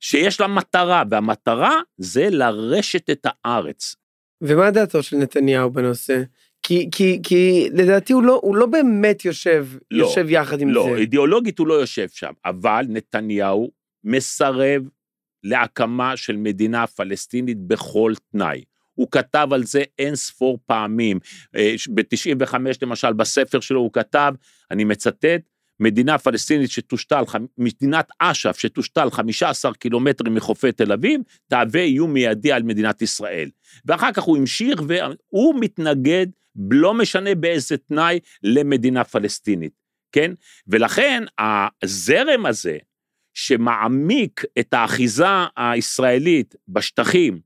[0.00, 3.96] שיש לה מטרה, והמטרה זה לרשת את הארץ.
[4.40, 6.22] ומה דעתו של נתניהו בנושא?
[6.62, 10.88] כי, כי, כי לדעתי הוא לא, הוא לא באמת יושב, לא, יושב יחד עם לא,
[10.90, 11.00] זה.
[11.00, 13.70] אידיאולוגית הוא לא יושב שם, אבל נתניהו
[14.04, 14.82] מסרב
[15.44, 18.64] להקמה של מדינה פלסטינית בכל תנאי.
[18.94, 21.18] הוא כתב על זה אין ספור פעמים.
[21.94, 24.34] ב-95 למשל, בספר שלו הוא כתב,
[24.70, 25.40] אני מצטט,
[25.80, 27.22] מדינה פלסטינית שתושתל,
[27.58, 33.50] מדינת אש"ף שתושתל 15 קילומטרים מחופי תל אביב, תהווה איום מיידי על מדינת ישראל.
[33.84, 36.26] ואחר כך הוא המשיך והוא מתנגד,
[36.70, 39.72] לא משנה באיזה תנאי, למדינה פלסטינית,
[40.12, 40.32] כן?
[40.66, 41.24] ולכן
[41.82, 42.78] הזרם הזה,
[43.34, 47.40] שמעמיק את האחיזה הישראלית בשטחים,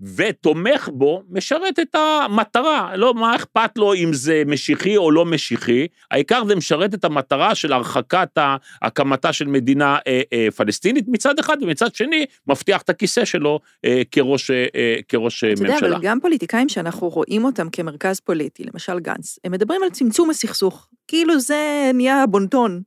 [0.00, 2.96] ותומך בו, משרת את המטרה.
[2.96, 7.54] לא, מה אכפת לו אם זה משיחי או לא משיחי, העיקר זה משרת את המטרה
[7.54, 8.38] של הרחקת
[8.82, 14.02] הקמתה של מדינה אה, אה, פלסטינית מצד אחד, ומצד שני, מבטיח את הכיסא שלו אה,
[14.10, 15.88] כראש, אה, אה, כראש אה, אתה יודע, ממשלה.
[15.96, 20.88] אבל גם פוליטיקאים שאנחנו רואים אותם כמרכז פוליטי, למשל גנץ, הם מדברים על צמצום הסכסוך.
[21.08, 22.82] כאילו זה נהיה הבונטון.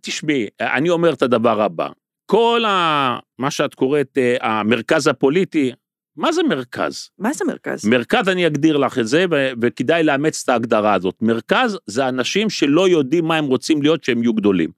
[0.00, 1.88] תשמעי, אני אומר את הדבר הבא,
[2.26, 3.18] כל ה...
[3.38, 5.72] מה שאת קוראת אה, המרכז הפוליטי,
[6.18, 7.10] מה זה מרכז?
[7.18, 7.84] מה זה מרכז?
[7.84, 11.14] מרכז, אני אגדיר לך את זה, ו- וכדאי לאמץ את ההגדרה הזאת.
[11.20, 14.70] מרכז זה אנשים שלא יודעים מה הם רוצים להיות שהם יהיו גדולים,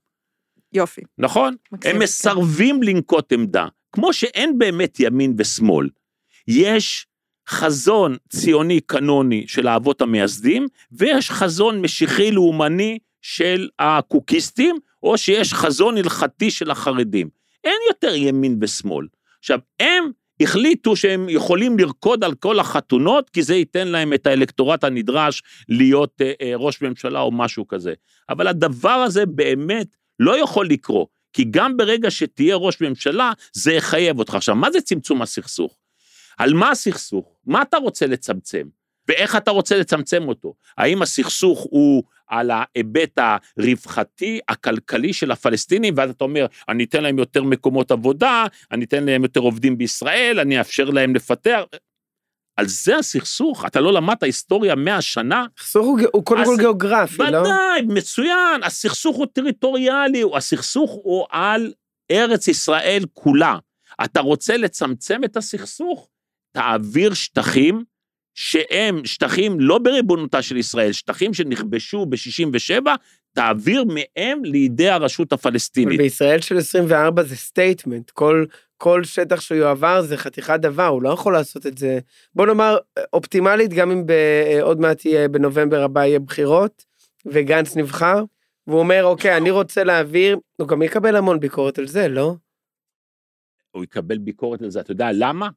[0.72, 1.00] יופי.
[1.18, 1.56] נכון?
[1.72, 2.02] מקסים, הם כן.
[2.02, 5.88] מסרבים לנקוט עמדה, כמו שאין באמת ימין ושמאל.
[6.48, 7.06] יש
[7.48, 15.96] חזון ציוני קנוני של האבות המייסדים, ויש חזון משיחי לאומני של הקוקיסטים, או שיש חזון
[15.96, 17.28] הלכתי של החרדים.
[17.64, 19.06] אין יותר ימין ושמאל.
[19.38, 24.84] עכשיו, הם החליטו שהם יכולים לרקוד על כל החתונות, כי זה ייתן להם את האלקטורט
[24.84, 27.94] הנדרש להיות אה, אה, ראש ממשלה או משהו כזה.
[28.28, 34.18] אבל הדבר הזה באמת לא יכול לקרות, כי גם ברגע שתהיה ראש ממשלה, זה יחייב
[34.18, 34.34] אותך.
[34.34, 35.76] עכשיו, מה זה צמצום הסכסוך?
[36.38, 37.36] על מה הסכסוך?
[37.46, 38.66] מה אתה רוצה לצמצם?
[39.10, 40.54] ואיך אתה רוצה לצמצם אותו?
[40.78, 43.18] האם הסכסוך הוא על ההיבט
[43.58, 49.04] הרווחתי, הכלכלי של הפלסטינים, ואז אתה אומר, אני אתן להם יותר מקומות עבודה, אני אתן
[49.04, 51.60] להם יותר עובדים בישראל, אני אאפשר להם לפתח.
[52.56, 53.66] על זה הסכסוך?
[53.66, 55.46] אתה לא למדת היסטוריה 100 שנה?
[55.58, 57.38] הסכסוך הוא, הוא קודם כל גיאוגרפי, לא?
[57.38, 61.72] ודאי, מצוין, הסכסוך הוא טריטוריאלי, הסכסוך הוא על
[62.10, 63.56] ארץ ישראל כולה.
[64.04, 66.08] אתה רוצה לצמצם את הסכסוך?
[66.52, 67.84] תעביר שטחים
[68.34, 72.86] שהם שטחים לא בריבונותה של ישראל, שטחים שנכבשו ב-67,
[73.32, 75.98] תעביר מהם לידי הרשות אבל הפלסטינית.
[75.98, 78.44] בישראל של 24 זה statement, כל,
[78.76, 81.98] כל שטח שהוא יועבר זה חתיכת דבר, הוא לא יכול לעשות את זה.
[82.34, 82.76] בוא נאמר,
[83.12, 86.84] אופטימלית, גם אם ב- עוד מעט יהיה, בנובמבר הבא יהיה בחירות,
[87.26, 88.24] וגנץ נבחר,
[88.66, 92.34] והוא אומר, אוקיי, אני רוצה להעביר, הוא גם יקבל המון ביקורת על זה, לא?
[93.70, 95.48] הוא יקבל ביקורת על זה, אתה יודע למה?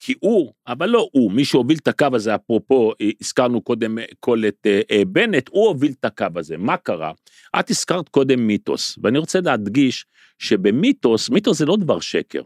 [0.00, 4.42] כי הוא, אבל לא הוא, מי שהוביל את הקו הזה, אפרופו, אה, הזכרנו קודם כל
[4.48, 6.56] את אה, אה, בנט, הוא הוביל את הקו הזה.
[6.56, 7.12] מה קרה?
[7.60, 10.06] את הזכרת קודם מיתוס, ואני רוצה להדגיש
[10.38, 12.42] שבמיתוס, מיתוס זה לא דבר שקר.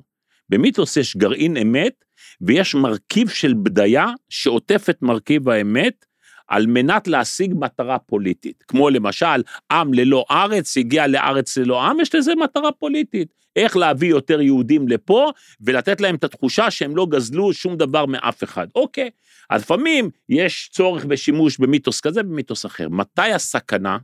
[0.48, 2.04] במיתוס יש גרעין אמת,
[2.40, 6.04] ויש מרכיב של בדיה שעוטף את מרכיב האמת,
[6.48, 8.64] על מנת להשיג מטרה פוליטית.
[8.68, 13.39] כמו למשל, עם ללא ארץ, הגיע לארץ ללא עם, יש לזה מטרה פוליטית.
[13.56, 18.44] איך להביא יותר יהודים לפה, ולתת להם את התחושה שהם לא גזלו שום דבר מאף
[18.44, 18.66] אחד.
[18.74, 19.10] אוקיי,
[19.50, 22.88] אז לפעמים יש צורך בשימוש במיתוס כזה, במיתוס אחר.
[22.88, 23.98] מתי הסכנה?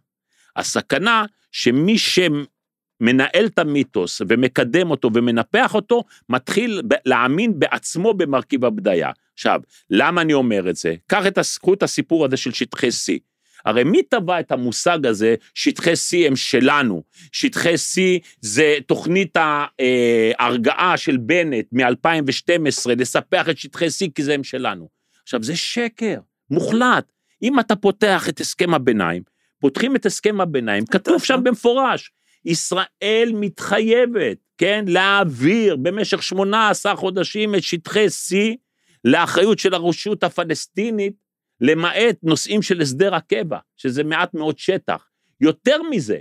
[0.56, 9.10] הסכנה שמי שמנהל את המיתוס ומקדם אותו ומנפח אותו, מתחיל להאמין בעצמו במרכיב הבדיה.
[9.34, 10.94] עכשיו, למה אני אומר את זה?
[11.06, 11.38] קח את,
[11.72, 13.35] את הסיפור הזה של שטחי C.
[13.66, 17.02] הרי מי טבע את המושג הזה, שטחי C הם שלנו,
[17.32, 18.00] שטחי C
[18.40, 19.36] זה תוכנית
[20.38, 24.88] ההרגעה של בנט מ-2012, לספח את שטחי C כי זה הם שלנו.
[25.22, 26.18] עכשיו, זה שקר,
[26.50, 27.12] מוחלט.
[27.42, 29.22] אם אתה פותח את הסכם הביניים,
[29.60, 32.10] פותחים את הסכם הביניים, כתוב שם במפורש,
[32.44, 38.34] ישראל מתחייבת, כן, להעביר במשך 18 חודשים את שטחי C
[39.04, 41.25] לאחריות של הרשות הפלסטינית,
[41.60, 45.08] למעט נושאים של הסדר הקבע, שזה מעט מאוד שטח.
[45.40, 46.20] יותר מזה,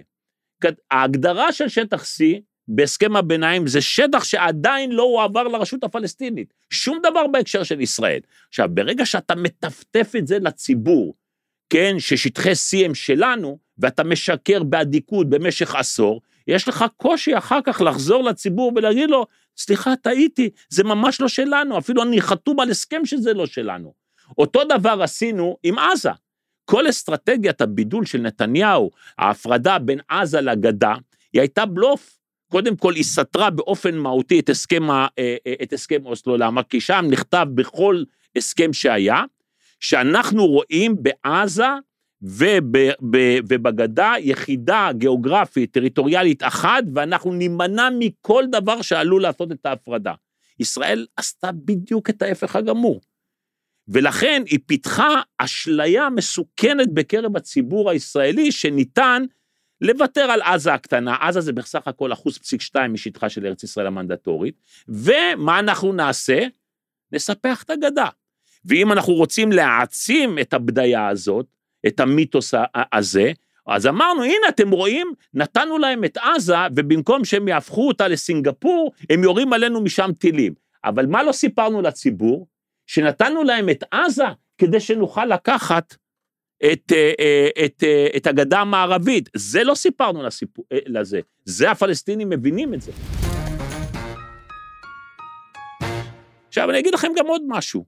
[0.92, 2.24] ההגדרה של שטח C
[2.68, 6.54] בהסכם הביניים זה שטח שעדיין לא הועבר לרשות הפלסטינית.
[6.70, 8.20] שום דבר בהקשר של ישראל.
[8.50, 11.16] עכשיו, ברגע שאתה מטפטף את זה לציבור,
[11.70, 17.82] כן, ששטחי C הם שלנו, ואתה משקר באדיקות במשך עשור, יש לך קושי אחר כך
[17.82, 19.26] לחזור לציבור ולהגיד לו,
[19.58, 24.05] סליחה, טעיתי, זה ממש לא שלנו, אפילו אני חתום על הסכם שזה לא שלנו.
[24.38, 26.12] אותו דבר עשינו עם עזה.
[26.66, 30.94] כל אסטרטגיית הבידול של נתניהו, ההפרדה בין עזה לגדה,
[31.34, 32.18] היא הייתה בלוף.
[32.52, 36.64] קודם כל, היא סתרה באופן מהותי את הסכם, ה- אה, אה, את הסכם אוסלו, למה?
[36.64, 38.04] כי שם נכתב בכל
[38.36, 39.24] הסכם שהיה,
[39.80, 41.68] שאנחנו רואים בעזה
[43.48, 50.14] ובגדה יחידה גיאוגרפית, טריטוריאלית אחת, ואנחנו נימנע מכל דבר שעלול לעשות את ההפרדה.
[50.60, 53.02] ישראל עשתה בדיוק את ההפך הגמור.
[53.88, 59.24] ולכן היא פיתחה אשליה מסוכנת בקרב הציבור הישראלי שניתן
[59.82, 63.88] לוותר על עזה הקטנה, עזה זה בסך הכל אחוז פסיק שתיים משטחה של ארץ ישראל
[63.88, 64.56] המנדטורית,
[64.88, 66.48] ומה אנחנו נעשה?
[67.12, 68.08] נספח את הגדה.
[68.66, 71.46] ואם אנחנו רוצים להעצים את הבדיה הזאת,
[71.88, 72.54] את המיתוס
[72.94, 73.32] הזה,
[73.68, 79.24] אז אמרנו, הנה, אתם רואים, נתנו להם את עזה, ובמקום שהם יהפכו אותה לסינגפור, הם
[79.24, 80.54] יורים עלינו משם טילים.
[80.84, 82.48] אבל מה לא סיפרנו לציבור?
[82.88, 84.26] שנתנו להם את עזה
[84.58, 85.96] כדי שנוכל לקחת
[86.72, 89.30] את, אה, אה, את, אה, את הגדה המערבית.
[89.36, 91.20] זה לא סיפרנו לסיפור, לזה.
[91.46, 92.92] זה הפלסטינים מבינים את זה.
[96.48, 97.86] עכשיו, אני אגיד לכם גם עוד משהו.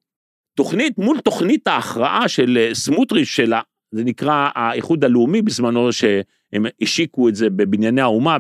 [0.56, 3.62] תוכנית, מול תוכנית ההכרעה של סמוטריץ' של ה...
[3.92, 8.38] זה נקרא האיחוד הלאומי בזמנו, שהם השיקו את זה בבנייני האומה,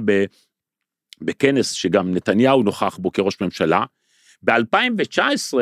[1.22, 3.84] בכנס שגם נתניהו נוכח בו כראש ממשלה.
[4.44, 5.54] ב-2019,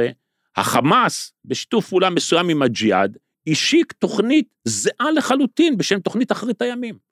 [0.56, 7.06] החמאס, בשיתוף פעולה מסוים עם הג'יהאד, השיק תוכנית זהה לחלוטין בשם תוכנית אחרית הימים.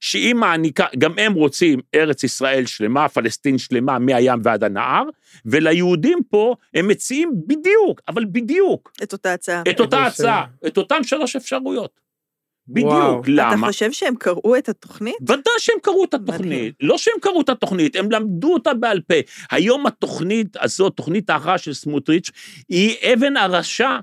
[0.00, 5.04] שהיא מעניקה, גם הם רוצים ארץ ישראל שלמה, פלסטין שלמה מהים ועד הנהר,
[5.46, 9.62] וליהודים פה הם מציעים בדיוק, אבל בדיוק, את אותה הצעה.
[9.70, 10.06] את אותה.
[10.06, 12.00] הצעה, את אותן שלוש אפשרויות.
[12.72, 13.20] בדיוק, וואו.
[13.20, 13.66] אתה למה?
[13.66, 15.16] חושב שהם קראו את התוכנית?
[15.22, 16.34] ודאי שהם קראו את מדהים.
[16.34, 19.14] התוכנית, לא שהם קראו את התוכנית, הם למדו אותה בעל פה.
[19.50, 22.30] היום התוכנית הזאת, תוכנית ההכרעה של סמוטריץ',
[22.68, 23.98] היא אבן הרשע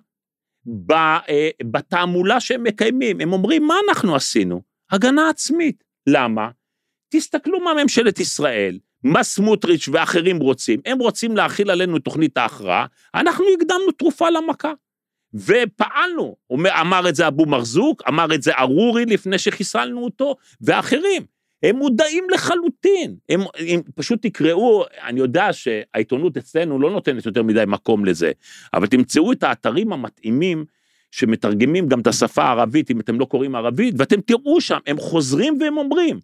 [0.65, 3.21] ב- אה, בתעמולה שהם מקיימים.
[3.21, 4.61] הם אומרים, מה אנחנו עשינו?
[4.91, 5.83] הגנה עצמית.
[6.09, 6.49] למה?
[7.09, 10.79] תסתכלו מה ממשלת ישראל, מה סמוטריץ' ואחרים רוצים.
[10.85, 14.73] הם רוצים להכיל עלינו תוכנית ההכרעה, אנחנו הקדמנו תרופה למכה.
[15.37, 21.23] ופעלנו, אומר, אמר את זה אבו מרזוק, אמר את זה ארורי לפני שחיסלנו אותו, ואחרים.
[21.63, 27.63] הם מודעים לחלוטין, הם, הם פשוט תקראו, אני יודע שהעיתונות אצלנו לא נותנת יותר מדי
[27.67, 28.31] מקום לזה,
[28.73, 30.65] אבל תמצאו את האתרים המתאימים
[31.11, 35.57] שמתרגמים גם את השפה הערבית, אם אתם לא קוראים ערבית, ואתם תראו שם, הם חוזרים
[35.61, 36.19] והם אומרים,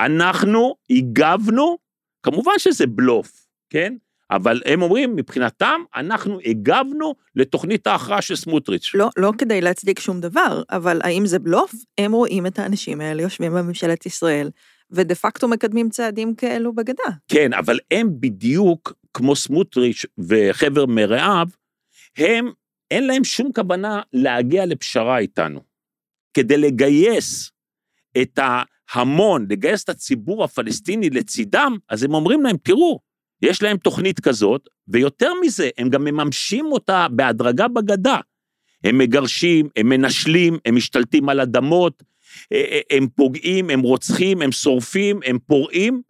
[0.00, 1.78] אנחנו הגבנו,
[2.22, 3.94] כמובן שזה בלוף, כן?
[4.30, 8.90] אבל הם אומרים, מבחינתם, אנחנו הגבנו לתוכנית ההכרעה של סמוטריץ'.
[8.94, 11.74] לא, לא כדי להצדיק שום דבר, אבל האם זה בלוף?
[11.98, 14.50] הם רואים את האנשים האלה יושבים בממשלת ישראל,
[14.90, 17.10] ודה פקטו מקדמים צעדים כאלו בגדה.
[17.28, 21.46] כן, אבל הם בדיוק כמו סמוטריץ' וחבר מרעיו,
[22.16, 22.52] הם,
[22.90, 25.60] אין להם שום כוונה להגיע לפשרה איתנו.
[26.34, 27.50] כדי לגייס
[28.22, 33.00] את ההמון, לגייס את הציבור הפלסטיני לצידם, אז הם אומרים להם, תראו,
[33.42, 38.18] יש להם תוכנית כזאת, ויותר מזה, הם גם מממשים אותה בהדרגה בגדה.
[38.84, 42.02] הם מגרשים, הם מנשלים, הם משתלטים על אדמות,
[42.52, 46.02] אה, אה, הם פוגעים, הם רוצחים, הם שורפים, הם פורעים,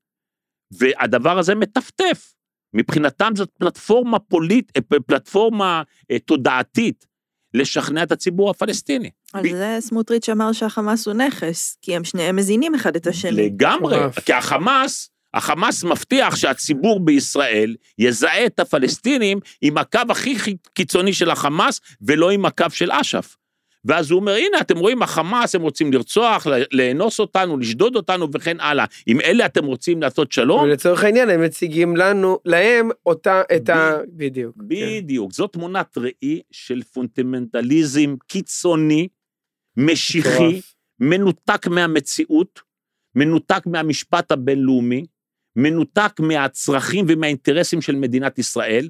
[0.70, 2.34] והדבר הזה מטפטף.
[2.74, 5.82] מבחינתם זאת פלטפורמה פוליטית, אה, פלטפורמה
[6.24, 7.06] תודעתית
[7.54, 9.10] לשכנע את הציבור הפלסטיני.
[9.32, 13.46] על זה סמוטריץ' אמר שהחמאס הוא נכס, כי הם שניהם מזינים אחד את השני.
[13.46, 20.36] לגמרי, כי החמאס, החמאס מבטיח שהציבור בישראל יזהה את הפלסטינים עם הקו הכי
[20.74, 23.36] קיצוני של החמאס ולא עם הקו של אש"ף.
[23.84, 28.60] ואז הוא אומר, הנה, אתם רואים, החמאס, הם רוצים לרצוח, לאנוס אותנו, לשדוד אותנו וכן
[28.60, 28.84] הלאה.
[29.08, 30.64] אם אלה אתם רוצים לעשות שלום...
[30.64, 33.98] ולצורך העניין, הם מציגים לנו, להם, אותה, את ה...
[34.08, 34.56] בדיוק.
[34.56, 35.30] בדיוק.
[35.30, 35.34] כן.
[35.34, 39.08] זאת תמונת ראי של פונדמנטליזם קיצוני,
[39.76, 40.60] משיחי,
[41.00, 42.60] מנותק מהמציאות,
[43.14, 45.04] מנותק מהמשפט הבינלאומי,
[45.56, 48.88] מנותק מהצרכים ומהאינטרסים של מדינת ישראל,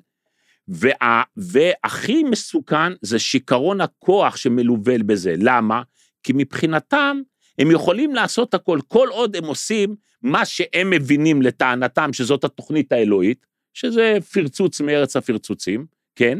[0.68, 5.34] וה, והכי מסוכן זה שיכרון הכוח שמלווה בזה.
[5.38, 5.82] למה?
[6.22, 7.20] כי מבחינתם
[7.58, 13.46] הם יכולים לעשות הכל, כל עוד הם עושים מה שהם מבינים לטענתם שזאת התוכנית האלוהית,
[13.74, 15.86] שזה פרצוץ מארץ הפרצוצים,
[16.16, 16.38] כן?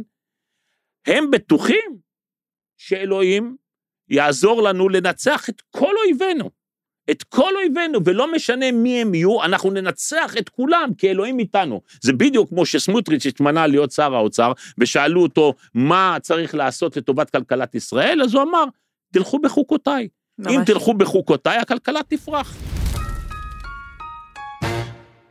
[1.06, 1.98] הם בטוחים
[2.76, 3.56] שאלוהים
[4.08, 6.50] יעזור לנו לנצח את כל אויבינו.
[7.10, 11.80] את כל אויבינו, ולא משנה מי הם יהיו, אנחנו ננצח את כולם, כי אלוהים איתנו.
[12.02, 17.74] זה בדיוק כמו שסמוטריץ' התמנה להיות שר האוצר, ושאלו אותו מה צריך לעשות לטובת כלכלת
[17.74, 18.64] ישראל, אז הוא אמר,
[19.12, 20.08] תלכו בחוקותיי.
[20.38, 20.52] ממש.
[20.52, 22.56] אם תלכו בחוקותיי, הכלכלה תפרח.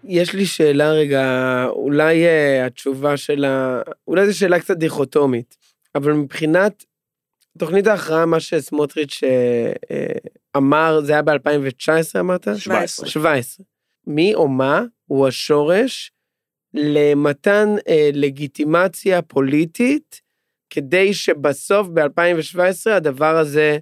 [0.03, 5.57] יש לי שאלה רגע, אולי uh, התשובה שלה, אולי זו שאלה קצת דיכוטומית,
[5.95, 6.83] אבל מבחינת
[7.57, 10.05] תוכנית ההכרעה, מה שסמוטריץ' אה, אה,
[10.57, 12.47] אמר, זה היה ב-2019 אמרת?
[12.57, 13.07] 17.
[13.07, 13.65] 17.
[14.07, 16.11] מי או מה הוא השורש
[16.73, 20.21] למתן אה, לגיטימציה פוליטית,
[20.69, 23.77] כדי שבסוף ב-2017 הדבר הזה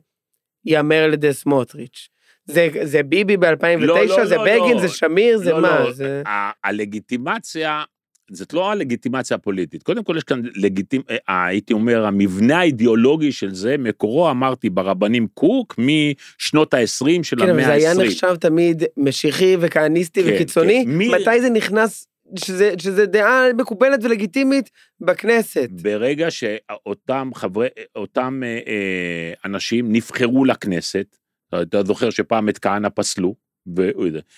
[0.66, 2.10] ייאמר על ידי סמוטריץ'.
[2.46, 4.82] זה, זה ביבי ב-2009, לא, לא, זה לא, בגין, לא.
[4.82, 5.80] זה שמיר, זה לא, מה?
[5.80, 5.92] לא.
[5.92, 6.24] זה...
[6.64, 7.84] הלגיטימציה
[8.32, 9.84] זאת לא הלגיטימציה הפוליטית.
[9.84, 11.02] קודם כל יש כאן לגיטימ...
[11.10, 17.50] אה, הייתי אומר, המבנה האידיאולוגי של זה, מקורו, אמרתי, ברבנים קוק, משנות ה-20 של כן,
[17.50, 17.80] המאה ה-20.
[17.80, 20.84] כן, אבל זה היה נחשב תמיד משיחי וכהניסטי כן, וקיצוני.
[20.86, 20.92] כן.
[20.92, 21.10] מי...
[21.10, 22.08] מתי זה נכנס
[22.40, 24.70] שזה, שזה דעה מקובלת ולגיטימית
[25.02, 25.70] בכנסת.
[25.72, 31.18] ברגע שאותם חברי, אותם אה, אה, אנשים נבחרו לכנסת,
[31.62, 33.36] אתה זוכר שפעם את כהנא פסלו,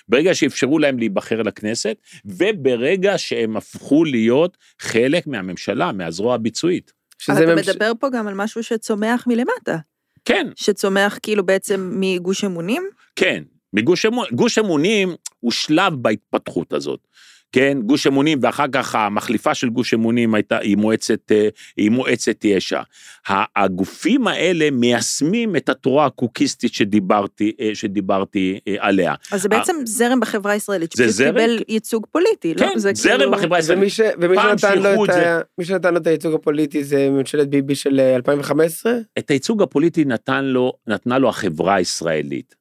[0.08, 6.94] ברגע שאפשרו להם להיבחר לכנסת, וברגע שהם הפכו להיות חלק מהממשלה, מהזרוע הביצועית.
[7.30, 7.70] אבל אתה ממש...
[7.70, 9.78] מדבר פה גם על משהו שצומח מלמטה.
[10.26, 10.48] כן.
[10.56, 12.84] שצומח כאילו בעצם מגוש אמונים?
[13.16, 13.44] כן,
[13.74, 17.08] מגוש אמונים, גוש אמונים הוא שלב בהתפתחות הזאת.
[17.54, 21.48] כן, גוש אמונים, ואחר כך המחליפה של גוש אמונים הייתה, היא מועצת, אה,
[21.78, 22.82] היא מועצת יש"ע.
[23.56, 29.14] הגופים האלה מיישמים את התורה הקוקיסטית שדיברתי, אה, שדיברתי אה, עליה.
[29.32, 31.28] אז זה בעצם זרם בחברה הישראלית, שפשוט זרם...
[31.28, 32.80] קיבל ייצוג פוליטי, כן, לא?
[32.80, 33.32] זה זרם כאילו...
[33.32, 33.82] בחברה הישראלית.
[33.82, 34.02] ומי, ש...
[34.20, 35.40] ומי שנתן לו את, ה...
[35.58, 38.94] מי שנתן לו את הייצוג הפוליטי זה ממשלת ביבי של 2015?
[39.18, 42.56] את הייצוג הפוליטי נתן לו, נתנה לו החברה הישראלית.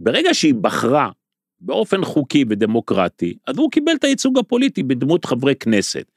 [0.00, 1.08] ברגע שהיא בחרה
[1.62, 6.12] באופן חוקי ודמוקרטי, אז הוא קיבל את הייצוג הפוליטי בדמות חברי כנסת.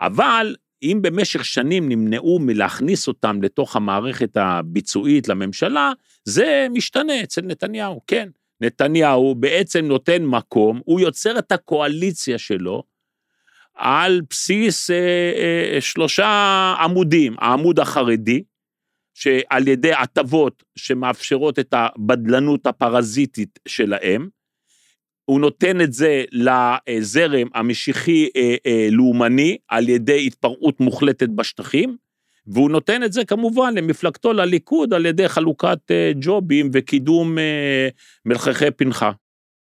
[0.00, 5.92] אבל אם במשך שנים נמנעו מלהכניס אותם לתוך המערכת הביצועית לממשלה,
[6.24, 8.28] זה משתנה אצל נתניהו, כן.
[8.60, 12.82] נתניהו בעצם נותן מקום, הוא יוצר את הקואליציה שלו
[13.74, 14.96] על בסיס אה,
[15.36, 16.26] אה, שלושה
[16.80, 18.42] עמודים, העמוד החרדי,
[19.14, 24.28] שעל ידי הטבות שמאפשרות את הבדלנות הפרזיטית שלהם,
[25.24, 31.96] הוא נותן את זה לזרם המשיחי אה, אה, לאומני על ידי התפרעות מוחלטת בשטחים,
[32.46, 37.38] והוא נותן את זה כמובן למפלגתו לליכוד על ידי חלוקת אה, ג'ובים וקידום
[38.24, 39.10] מלחכי פנחה.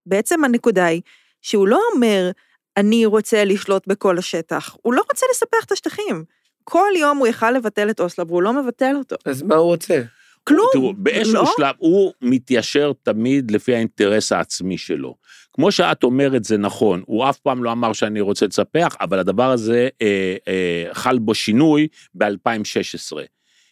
[0.06, 1.02] בעצם הנקודה היא
[1.42, 2.30] שהוא לא אומר,
[2.76, 6.24] אני רוצה לשלוט בכל השטח, הוא לא רוצה לספח את השטחים.
[6.64, 9.16] כל יום הוא יכל לבטל את אוסלו והוא לא מבטל אותו.
[9.24, 10.02] אז מה הוא רוצה?
[10.44, 11.52] כלום, תראו, באיזשהו לא?
[11.56, 15.14] שלב הוא מתיישר תמיד לפי האינטרס העצמי שלו.
[15.54, 19.50] כמו שאת אומרת זה נכון, הוא אף פעם לא אמר שאני רוצה לספח, אבל הדבר
[19.50, 23.16] הזה אה, אה, חל בו שינוי ב-2016.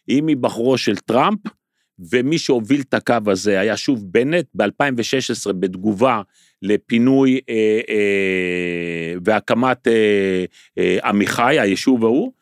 [0.08, 1.38] עם היבחרו של טראמפ,
[2.10, 6.22] ומי שהוביל את הקו הזה היה שוב בנט, ב-2016 בתגובה
[6.62, 10.44] לפינוי אה, אה, והקמת אה,
[10.78, 12.32] אה, עמיחי, היישוב ההוא,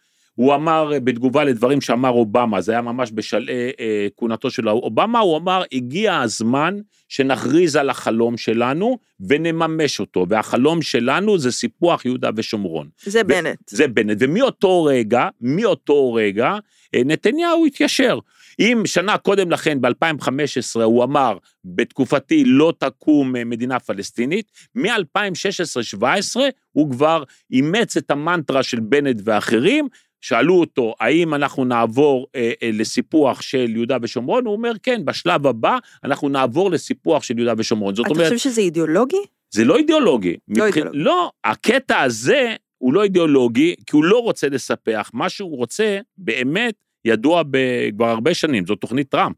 [0.41, 5.19] הוא אמר אה, בתגובה לדברים שאמר אובמה, זה היה ממש בשלהי אה, כהונתו של אובמה,
[5.19, 6.79] הוא אמר, הגיע הזמן
[7.09, 12.89] שנכריז על החלום שלנו ונממש אותו, והחלום שלנו זה סיפוח יהודה ושומרון.
[13.03, 13.59] זה בנט.
[13.71, 16.55] זה בנט, ומאותו רגע, מאותו רגע,
[16.95, 18.19] אה, נתניהו התיישר.
[18.61, 26.41] אם שנה קודם לכן, ב-2015, הוא אמר, בתקופתי לא תקום אה, מדינה פלסטינית, מ-2016-2017
[26.73, 29.89] הוא כבר אימץ את המנטרה של בנט ואחרים,
[30.21, 34.47] שאלו אותו, האם אנחנו נעבור אה, אה, לסיפוח של יהודה ושומרון?
[34.47, 37.95] הוא אומר, כן, בשלב הבא אנחנו נעבור לסיפוח של יהודה ושומרון.
[37.95, 39.17] זאת אתה אומרת, חושב שזה אידיאולוגי?
[39.51, 40.37] זה לא אידיאולוגי.
[40.49, 40.67] לא מבח...
[40.67, 40.99] אידיאולוגי.
[40.99, 45.11] לא, הקטע הזה הוא לא אידיאולוגי, כי הוא לא רוצה לספח.
[45.15, 49.37] מה שהוא רוצה, באמת, ידוע ב- כבר הרבה שנים, זו תוכנית טראמפ.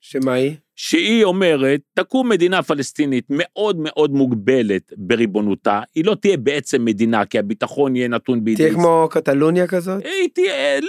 [0.00, 0.54] שמה היא?
[0.76, 7.38] שהיא אומרת, תקום מדינה פלסטינית מאוד מאוד מוגבלת בריבונותה, היא לא תהיה בעצם מדינה, כי
[7.38, 8.62] הביטחון יהיה נתון בידי...
[8.62, 10.04] תהיה כמו קטלוניה כזאת?
[10.04, 10.80] היא תהיה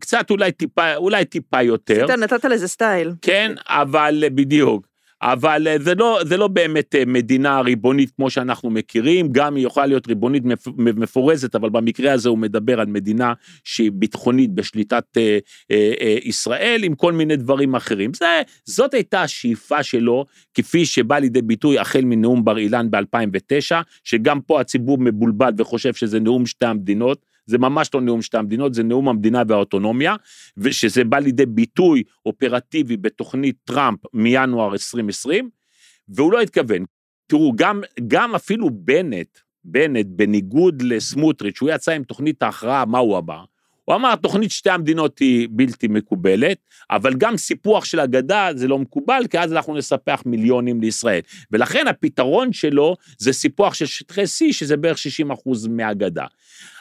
[0.00, 2.04] קצת אולי טיפה, אולי טיפה יותר.
[2.04, 3.12] אתה נתת לזה סטייל.
[3.22, 4.86] כן, אבל בדיוק.
[5.22, 9.86] אבל זה לא, זה לא באמת אה, מדינה ריבונית כמו שאנחנו מכירים, גם היא יכולה
[9.86, 13.32] להיות ריבונית מפ- מפורזת, אבל במקרה הזה הוא מדבר על מדינה
[13.64, 15.38] שהיא ביטחונית בשליטת אה,
[15.70, 18.14] אה, אה, ישראל עם כל מיני דברים אחרים.
[18.14, 24.40] זה, זאת הייתה השאיפה שלו, כפי שבא לידי ביטוי החל מנאום בר אילן ב-2009, שגם
[24.40, 27.35] פה הציבור מבולבל וחושב שזה נאום שתי המדינות.
[27.46, 30.16] זה ממש לא נאום שתי המדינות, זה נאום המדינה והאוטונומיה,
[30.56, 35.50] ושזה בא לידי ביטוי אופרטיבי בתוכנית טראמפ מינואר 2020,
[36.08, 36.84] והוא לא התכוון.
[37.26, 43.18] תראו, גם, גם אפילו בנט, בנט, בניגוד לסמוטריץ', הוא יצא עם תוכנית ההכרעה, מה הוא
[43.18, 43.44] אמר?
[43.86, 46.58] הוא אמר, תוכנית שתי המדינות היא בלתי מקובלת,
[46.90, 51.20] אבל גם סיפוח של הגדה זה לא מקובל, כי אז אנחנו נספח מיליונים לישראל.
[51.50, 56.24] ולכן הפתרון שלו זה סיפוח של שטחי C, שזה בערך 60 אחוז מהגדה.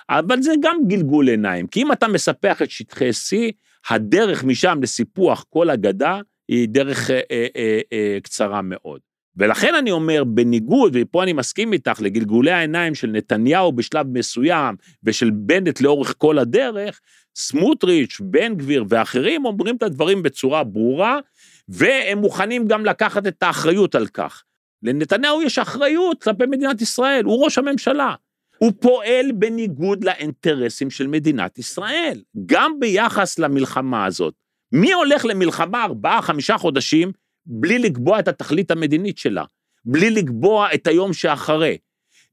[0.10, 3.52] אבל זה גם גלגול עיניים, כי אם אתה מספח את שטחי C,
[3.90, 9.00] הדרך משם לסיפוח כל הגדה היא דרך אה, אה, אה, אה, קצרה מאוד.
[9.38, 15.30] ולכן אני אומר, בניגוד, ופה אני מסכים איתך, לגלגולי העיניים של נתניהו בשלב מסוים, ושל
[15.30, 17.00] בנט לאורך כל הדרך,
[17.36, 21.20] סמוטריץ', בן גביר ואחרים אומרים את הדברים בצורה ברורה,
[21.70, 24.44] והם מוכנים גם לקחת את האחריות על כך.
[24.84, 28.14] לנתניהו יש אחריות כלפי מדינת ישראל, הוא ראש הממשלה.
[28.58, 34.34] הוא פועל בניגוד לאינטרסים של מדינת ישראל, גם ביחס למלחמה הזאת.
[34.72, 37.12] מי הולך למלחמה ארבעה, חמישה חודשים
[37.46, 39.44] בלי לקבוע את התכלית המדינית שלה,
[39.86, 41.78] בלי לקבוע את היום שאחרי,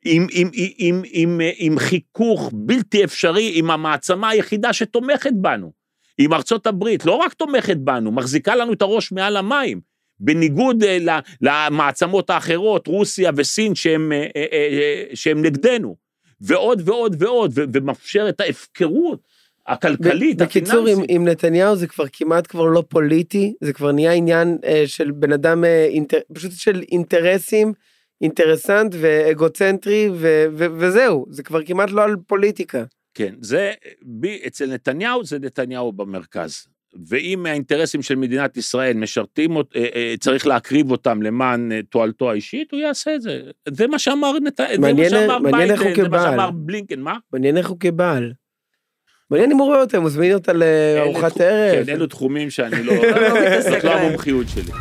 [0.05, 5.73] עם, עם, עם, עם, עם, עם חיכוך בלתי אפשרי עם המעצמה היחידה שתומכת בנו,
[6.19, 9.81] עם ארצות הברית, לא רק תומכת בנו, מחזיקה לנו את הראש מעל המים,
[10.21, 15.97] בניגוד ל- למעצמות האחרות, רוסיה וסין, שהם, אה, אה, שהם נגדנו,
[16.41, 19.21] ועוד ועוד ועוד, ומאפשר את ההפקרות
[19.67, 21.11] הכלכלית, בקיצור, עם, הפיננסית.
[21.11, 25.33] עם נתניהו זה כבר כמעט כבר לא פוליטי, זה כבר נהיה עניין אה, של בן
[25.33, 27.73] אדם, אה, אינטר, פשוט של אינטרסים,
[28.21, 32.85] אינטרסנט ואגוצנטרי, ו, ו, וזהו, זה כבר כמעט לא על פוליטיקה.
[33.15, 36.67] כן, זה, בי, אצל נתניהו זה נתניהו במרכז.
[37.09, 42.73] ואם האינטרסים של מדינת ישראל משרתים, אה, אה, צריך להקריב אותם למען אה, תועלתו האישית,
[42.73, 43.41] הוא יעשה את זה.
[43.69, 46.23] זה מה שאמר נתניהו, זה מה שאמר ביידן, זה מה.
[46.23, 47.17] שאמר בלינקן, מה?
[47.33, 48.33] מעניין איך הוא כבעל.
[49.33, 51.85] מעניין אם הוא רואה אותה, מזמין אותה לארוחת ערב.
[51.87, 54.07] כן, אלו תחומים שאני לא, לא מתעסק זאת לא בהם.
[54.07, 54.73] המומחיות שלי.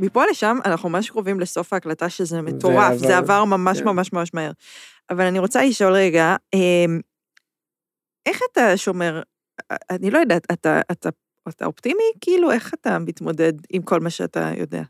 [0.00, 3.84] מפה לשם אנחנו ממש קרובים לסוף ההקלטה שזה מטורף, עבר- זה עבר ממש כן.
[3.84, 4.50] ממש ממש מהר.
[5.10, 7.00] אבל אני רוצה לשאול רגע, אמ,
[8.26, 9.22] איך אתה שומר,
[9.90, 11.08] אני לא יודעת, אתה, אתה,
[11.48, 12.02] אתה אופטימי?
[12.20, 14.82] כאילו, איך אתה מתמודד עם כל מה שאתה יודע?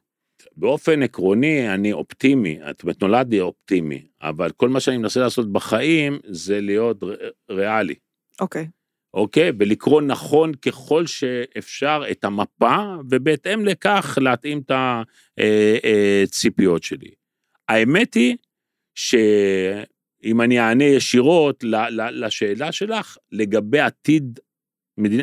[0.56, 6.18] באופן עקרוני אני אופטימי, זאת אומרת נולדתי אופטימי, אבל כל מה שאני מנסה לעשות בחיים
[6.24, 7.02] זה להיות
[7.50, 7.94] ריאלי.
[8.40, 8.68] אוקיי.
[9.14, 9.52] אוקיי?
[9.58, 14.72] ולקרוא נכון ככל שאפשר את המפה, ובהתאם לכך להתאים את
[16.24, 17.10] הציפיות שלי.
[17.68, 18.36] האמת היא
[18.94, 21.64] שאם אני אענה ישירות
[22.12, 24.40] לשאלה שלך, לגבי עתיד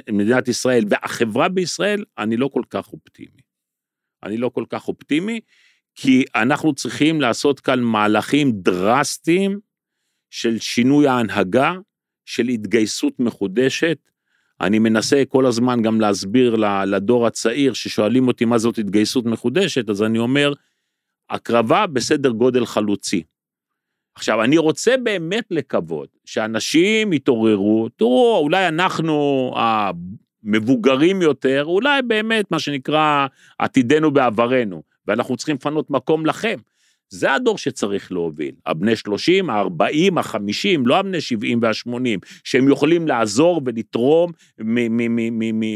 [0.10, 3.45] מדינת ישראל והחברה בישראל, אני לא כל כך אופטימי.
[4.26, 5.40] אני לא כל כך אופטימי,
[5.96, 9.60] כי אנחנו צריכים לעשות כאן מהלכים דרסטיים
[10.30, 11.74] של שינוי ההנהגה,
[12.26, 13.98] של התגייסות מחודשת.
[14.62, 16.56] אני מנסה כל הזמן גם להסביר
[16.86, 20.54] לדור הצעיר ששואלים אותי מה זאת התגייסות מחודשת, אז אני אומר,
[21.30, 23.24] הקרבה בסדר גודל חלוצי.
[24.16, 29.52] עכשיו, אני רוצה באמת לקוות שאנשים יתעוררו, תראו, אולי אנחנו
[30.46, 33.28] המבוגרים יותר, אולי באמת, מה שנקרא,
[33.60, 36.56] עתידנו בעברנו, ואנחנו צריכים לפנות מקום לכם.
[37.10, 43.62] זה הדור שצריך להוביל, הבני 30, ה-40, ה-50, לא הבני 70 וה-80, שהם יכולים לעזור
[43.66, 44.32] ולתרום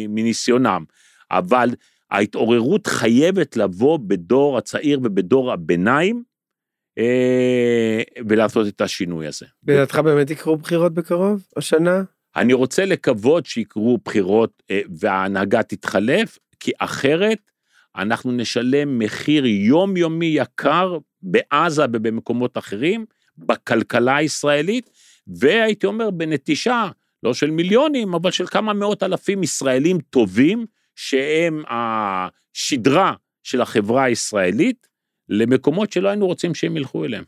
[0.10, 0.84] מניסיונם.
[1.32, 1.70] אבל
[2.12, 6.24] ההתעוררות חייבת לבוא בדור הצעיר ובדור הביניים,
[6.98, 9.46] אה, ולעשות את השינוי הזה.
[9.68, 12.04] לדעתך באמת יקרו בחירות בקרוב, השנה?
[12.36, 17.52] אני רוצה לקוות שיקרו בחירות אה, וההנהגה תתחלף, כי אחרת
[17.96, 23.06] אנחנו נשלם מחיר יומיומי יקר בעזה ובמקומות אחרים,
[23.38, 24.90] בכלכלה הישראלית,
[25.28, 26.88] והייתי אומר בנטישה,
[27.24, 30.66] לא של מיליונים, אבל של כמה מאות אלפים ישראלים טובים,
[30.96, 33.14] שהם השדרה
[33.44, 34.88] של החברה הישראלית,
[35.30, 37.24] למקומות שלא היינו רוצים שהם ילכו אליהם.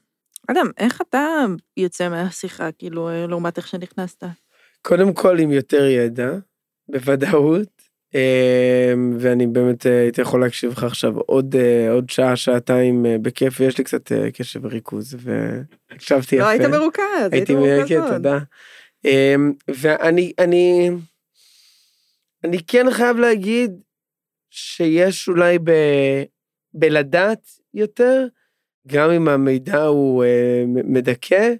[0.47, 1.45] אדם, איך אתה
[1.77, 4.23] יוצא מהשיחה, כאילו, לעומת איך שנכנסת?
[4.81, 6.31] קודם כל עם יותר ידע,
[6.89, 7.81] בוודאות,
[8.15, 13.17] אמ, ואני באמת אה, הייתי יכול להקשיב לך עכשיו עוד אה, עוד שעה שעתיים אה,
[13.21, 16.43] בכיף ויש לי קצת קשב וריכוז והקשבתי לא, יפה.
[16.43, 18.39] לא היית מרוכז, הייתי מרוכז, תודה.
[19.05, 20.89] אמ, ואני אני
[22.43, 23.71] אני כן חייב להגיד
[24.49, 25.71] שיש אולי ב,
[26.73, 28.27] בלדעת יותר
[28.87, 30.23] גם אם המידע הוא
[30.67, 31.53] מדכא.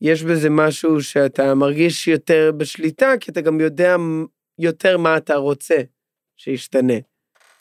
[0.00, 3.96] יש בזה משהו שאתה מרגיש יותר בשליטה כי אתה גם יודע
[4.58, 5.76] יותר מה אתה רוצה
[6.36, 6.94] שישתנה.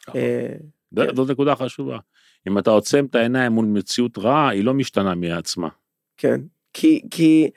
[0.08, 0.22] נכון.
[0.22, 1.98] אה, זאת נקודה חשובה.
[2.48, 5.70] אם אתה עוצם את העיניים מול מציאות רעה, היא לא משתנה מעצמה.
[6.18, 6.42] כן,
[6.74, 7.50] כי, כי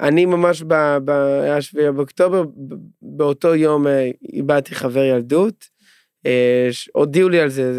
[0.00, 2.44] אני ממש ב-7 באוקטובר,
[3.02, 5.68] באותו יום אה, איבדתי חבר ילדות.
[6.26, 7.72] אה, הודיעו לי על זה,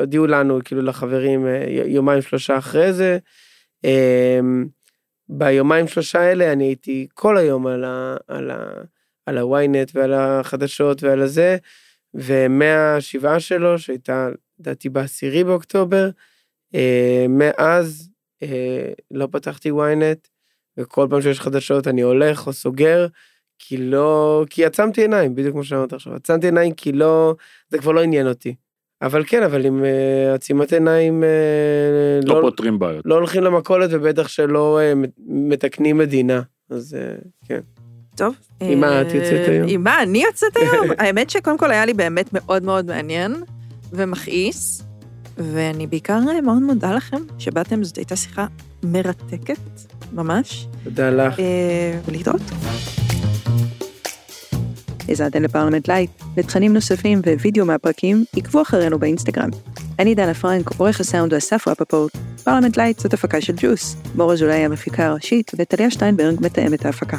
[0.00, 1.46] הודיעו לנו, כאילו לחברים,
[1.86, 3.18] יומיים שלושה אחרי זה.
[5.28, 8.16] ביומיים שלושה האלה אני הייתי כל היום על ה...
[8.28, 8.82] על ה
[9.28, 11.56] על ה-ynet ועל החדשות ועל הזה,
[12.14, 16.10] ומהשבעה שלו, שהייתה לדעתי בעשירי באוקטובר,
[16.74, 18.10] אה, מאז
[18.42, 20.28] אה, לא פתחתי ynet,
[20.76, 23.06] וכל פעם שיש חדשות אני הולך או סוגר,
[23.58, 27.34] כי לא, כי עצמתי עיניים, בדיוק כמו שאמרת עכשיו, עצמתי עיניים כי לא,
[27.68, 28.54] זה כבר לא עניין אותי.
[29.02, 31.22] אבל כן, אבל עם uh, עצימת עיניים...
[31.22, 33.02] Uh, לא, לא פותרים בעיות.
[33.04, 37.60] לא הולכים למכולת ובטח שלא uh, מתקנים מדינה, אז uh, כן.
[38.16, 38.34] טוב.
[38.60, 39.68] עם מה את יוצאת היום?
[39.68, 40.86] עם מה אני יוצאת היום?
[40.98, 43.34] האמת שקודם כל היה לי באמת מאוד מאוד מעניין
[43.92, 44.82] ומכעיס,
[45.36, 48.46] ואני בעיקר מאוד מודה לכם שבאתם, זאת הייתה שיחה
[48.82, 49.58] מרתקת,
[50.12, 50.66] ממש.
[50.84, 51.34] תודה לך.
[52.06, 52.42] ולהתראות.
[55.08, 59.50] האזנתם לפרלמנט לייט, לתכנים נוספים ווידאו מהפרקים, עקבו אחרינו באינסטגרם.
[59.98, 62.12] אני דנה פרנק, עורך הסאונד הוא אסף רפפורט.
[62.44, 67.16] פרלמנט לייט זאת הפקה של ג'וס, מור אזולאי המפיקה הראשית, וטליה שטיינברג מתאמת ההפקה.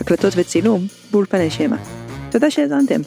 [0.00, 1.76] הקלטות וצילום באולפני שמע.
[2.30, 3.00] תודה שהאזנתם.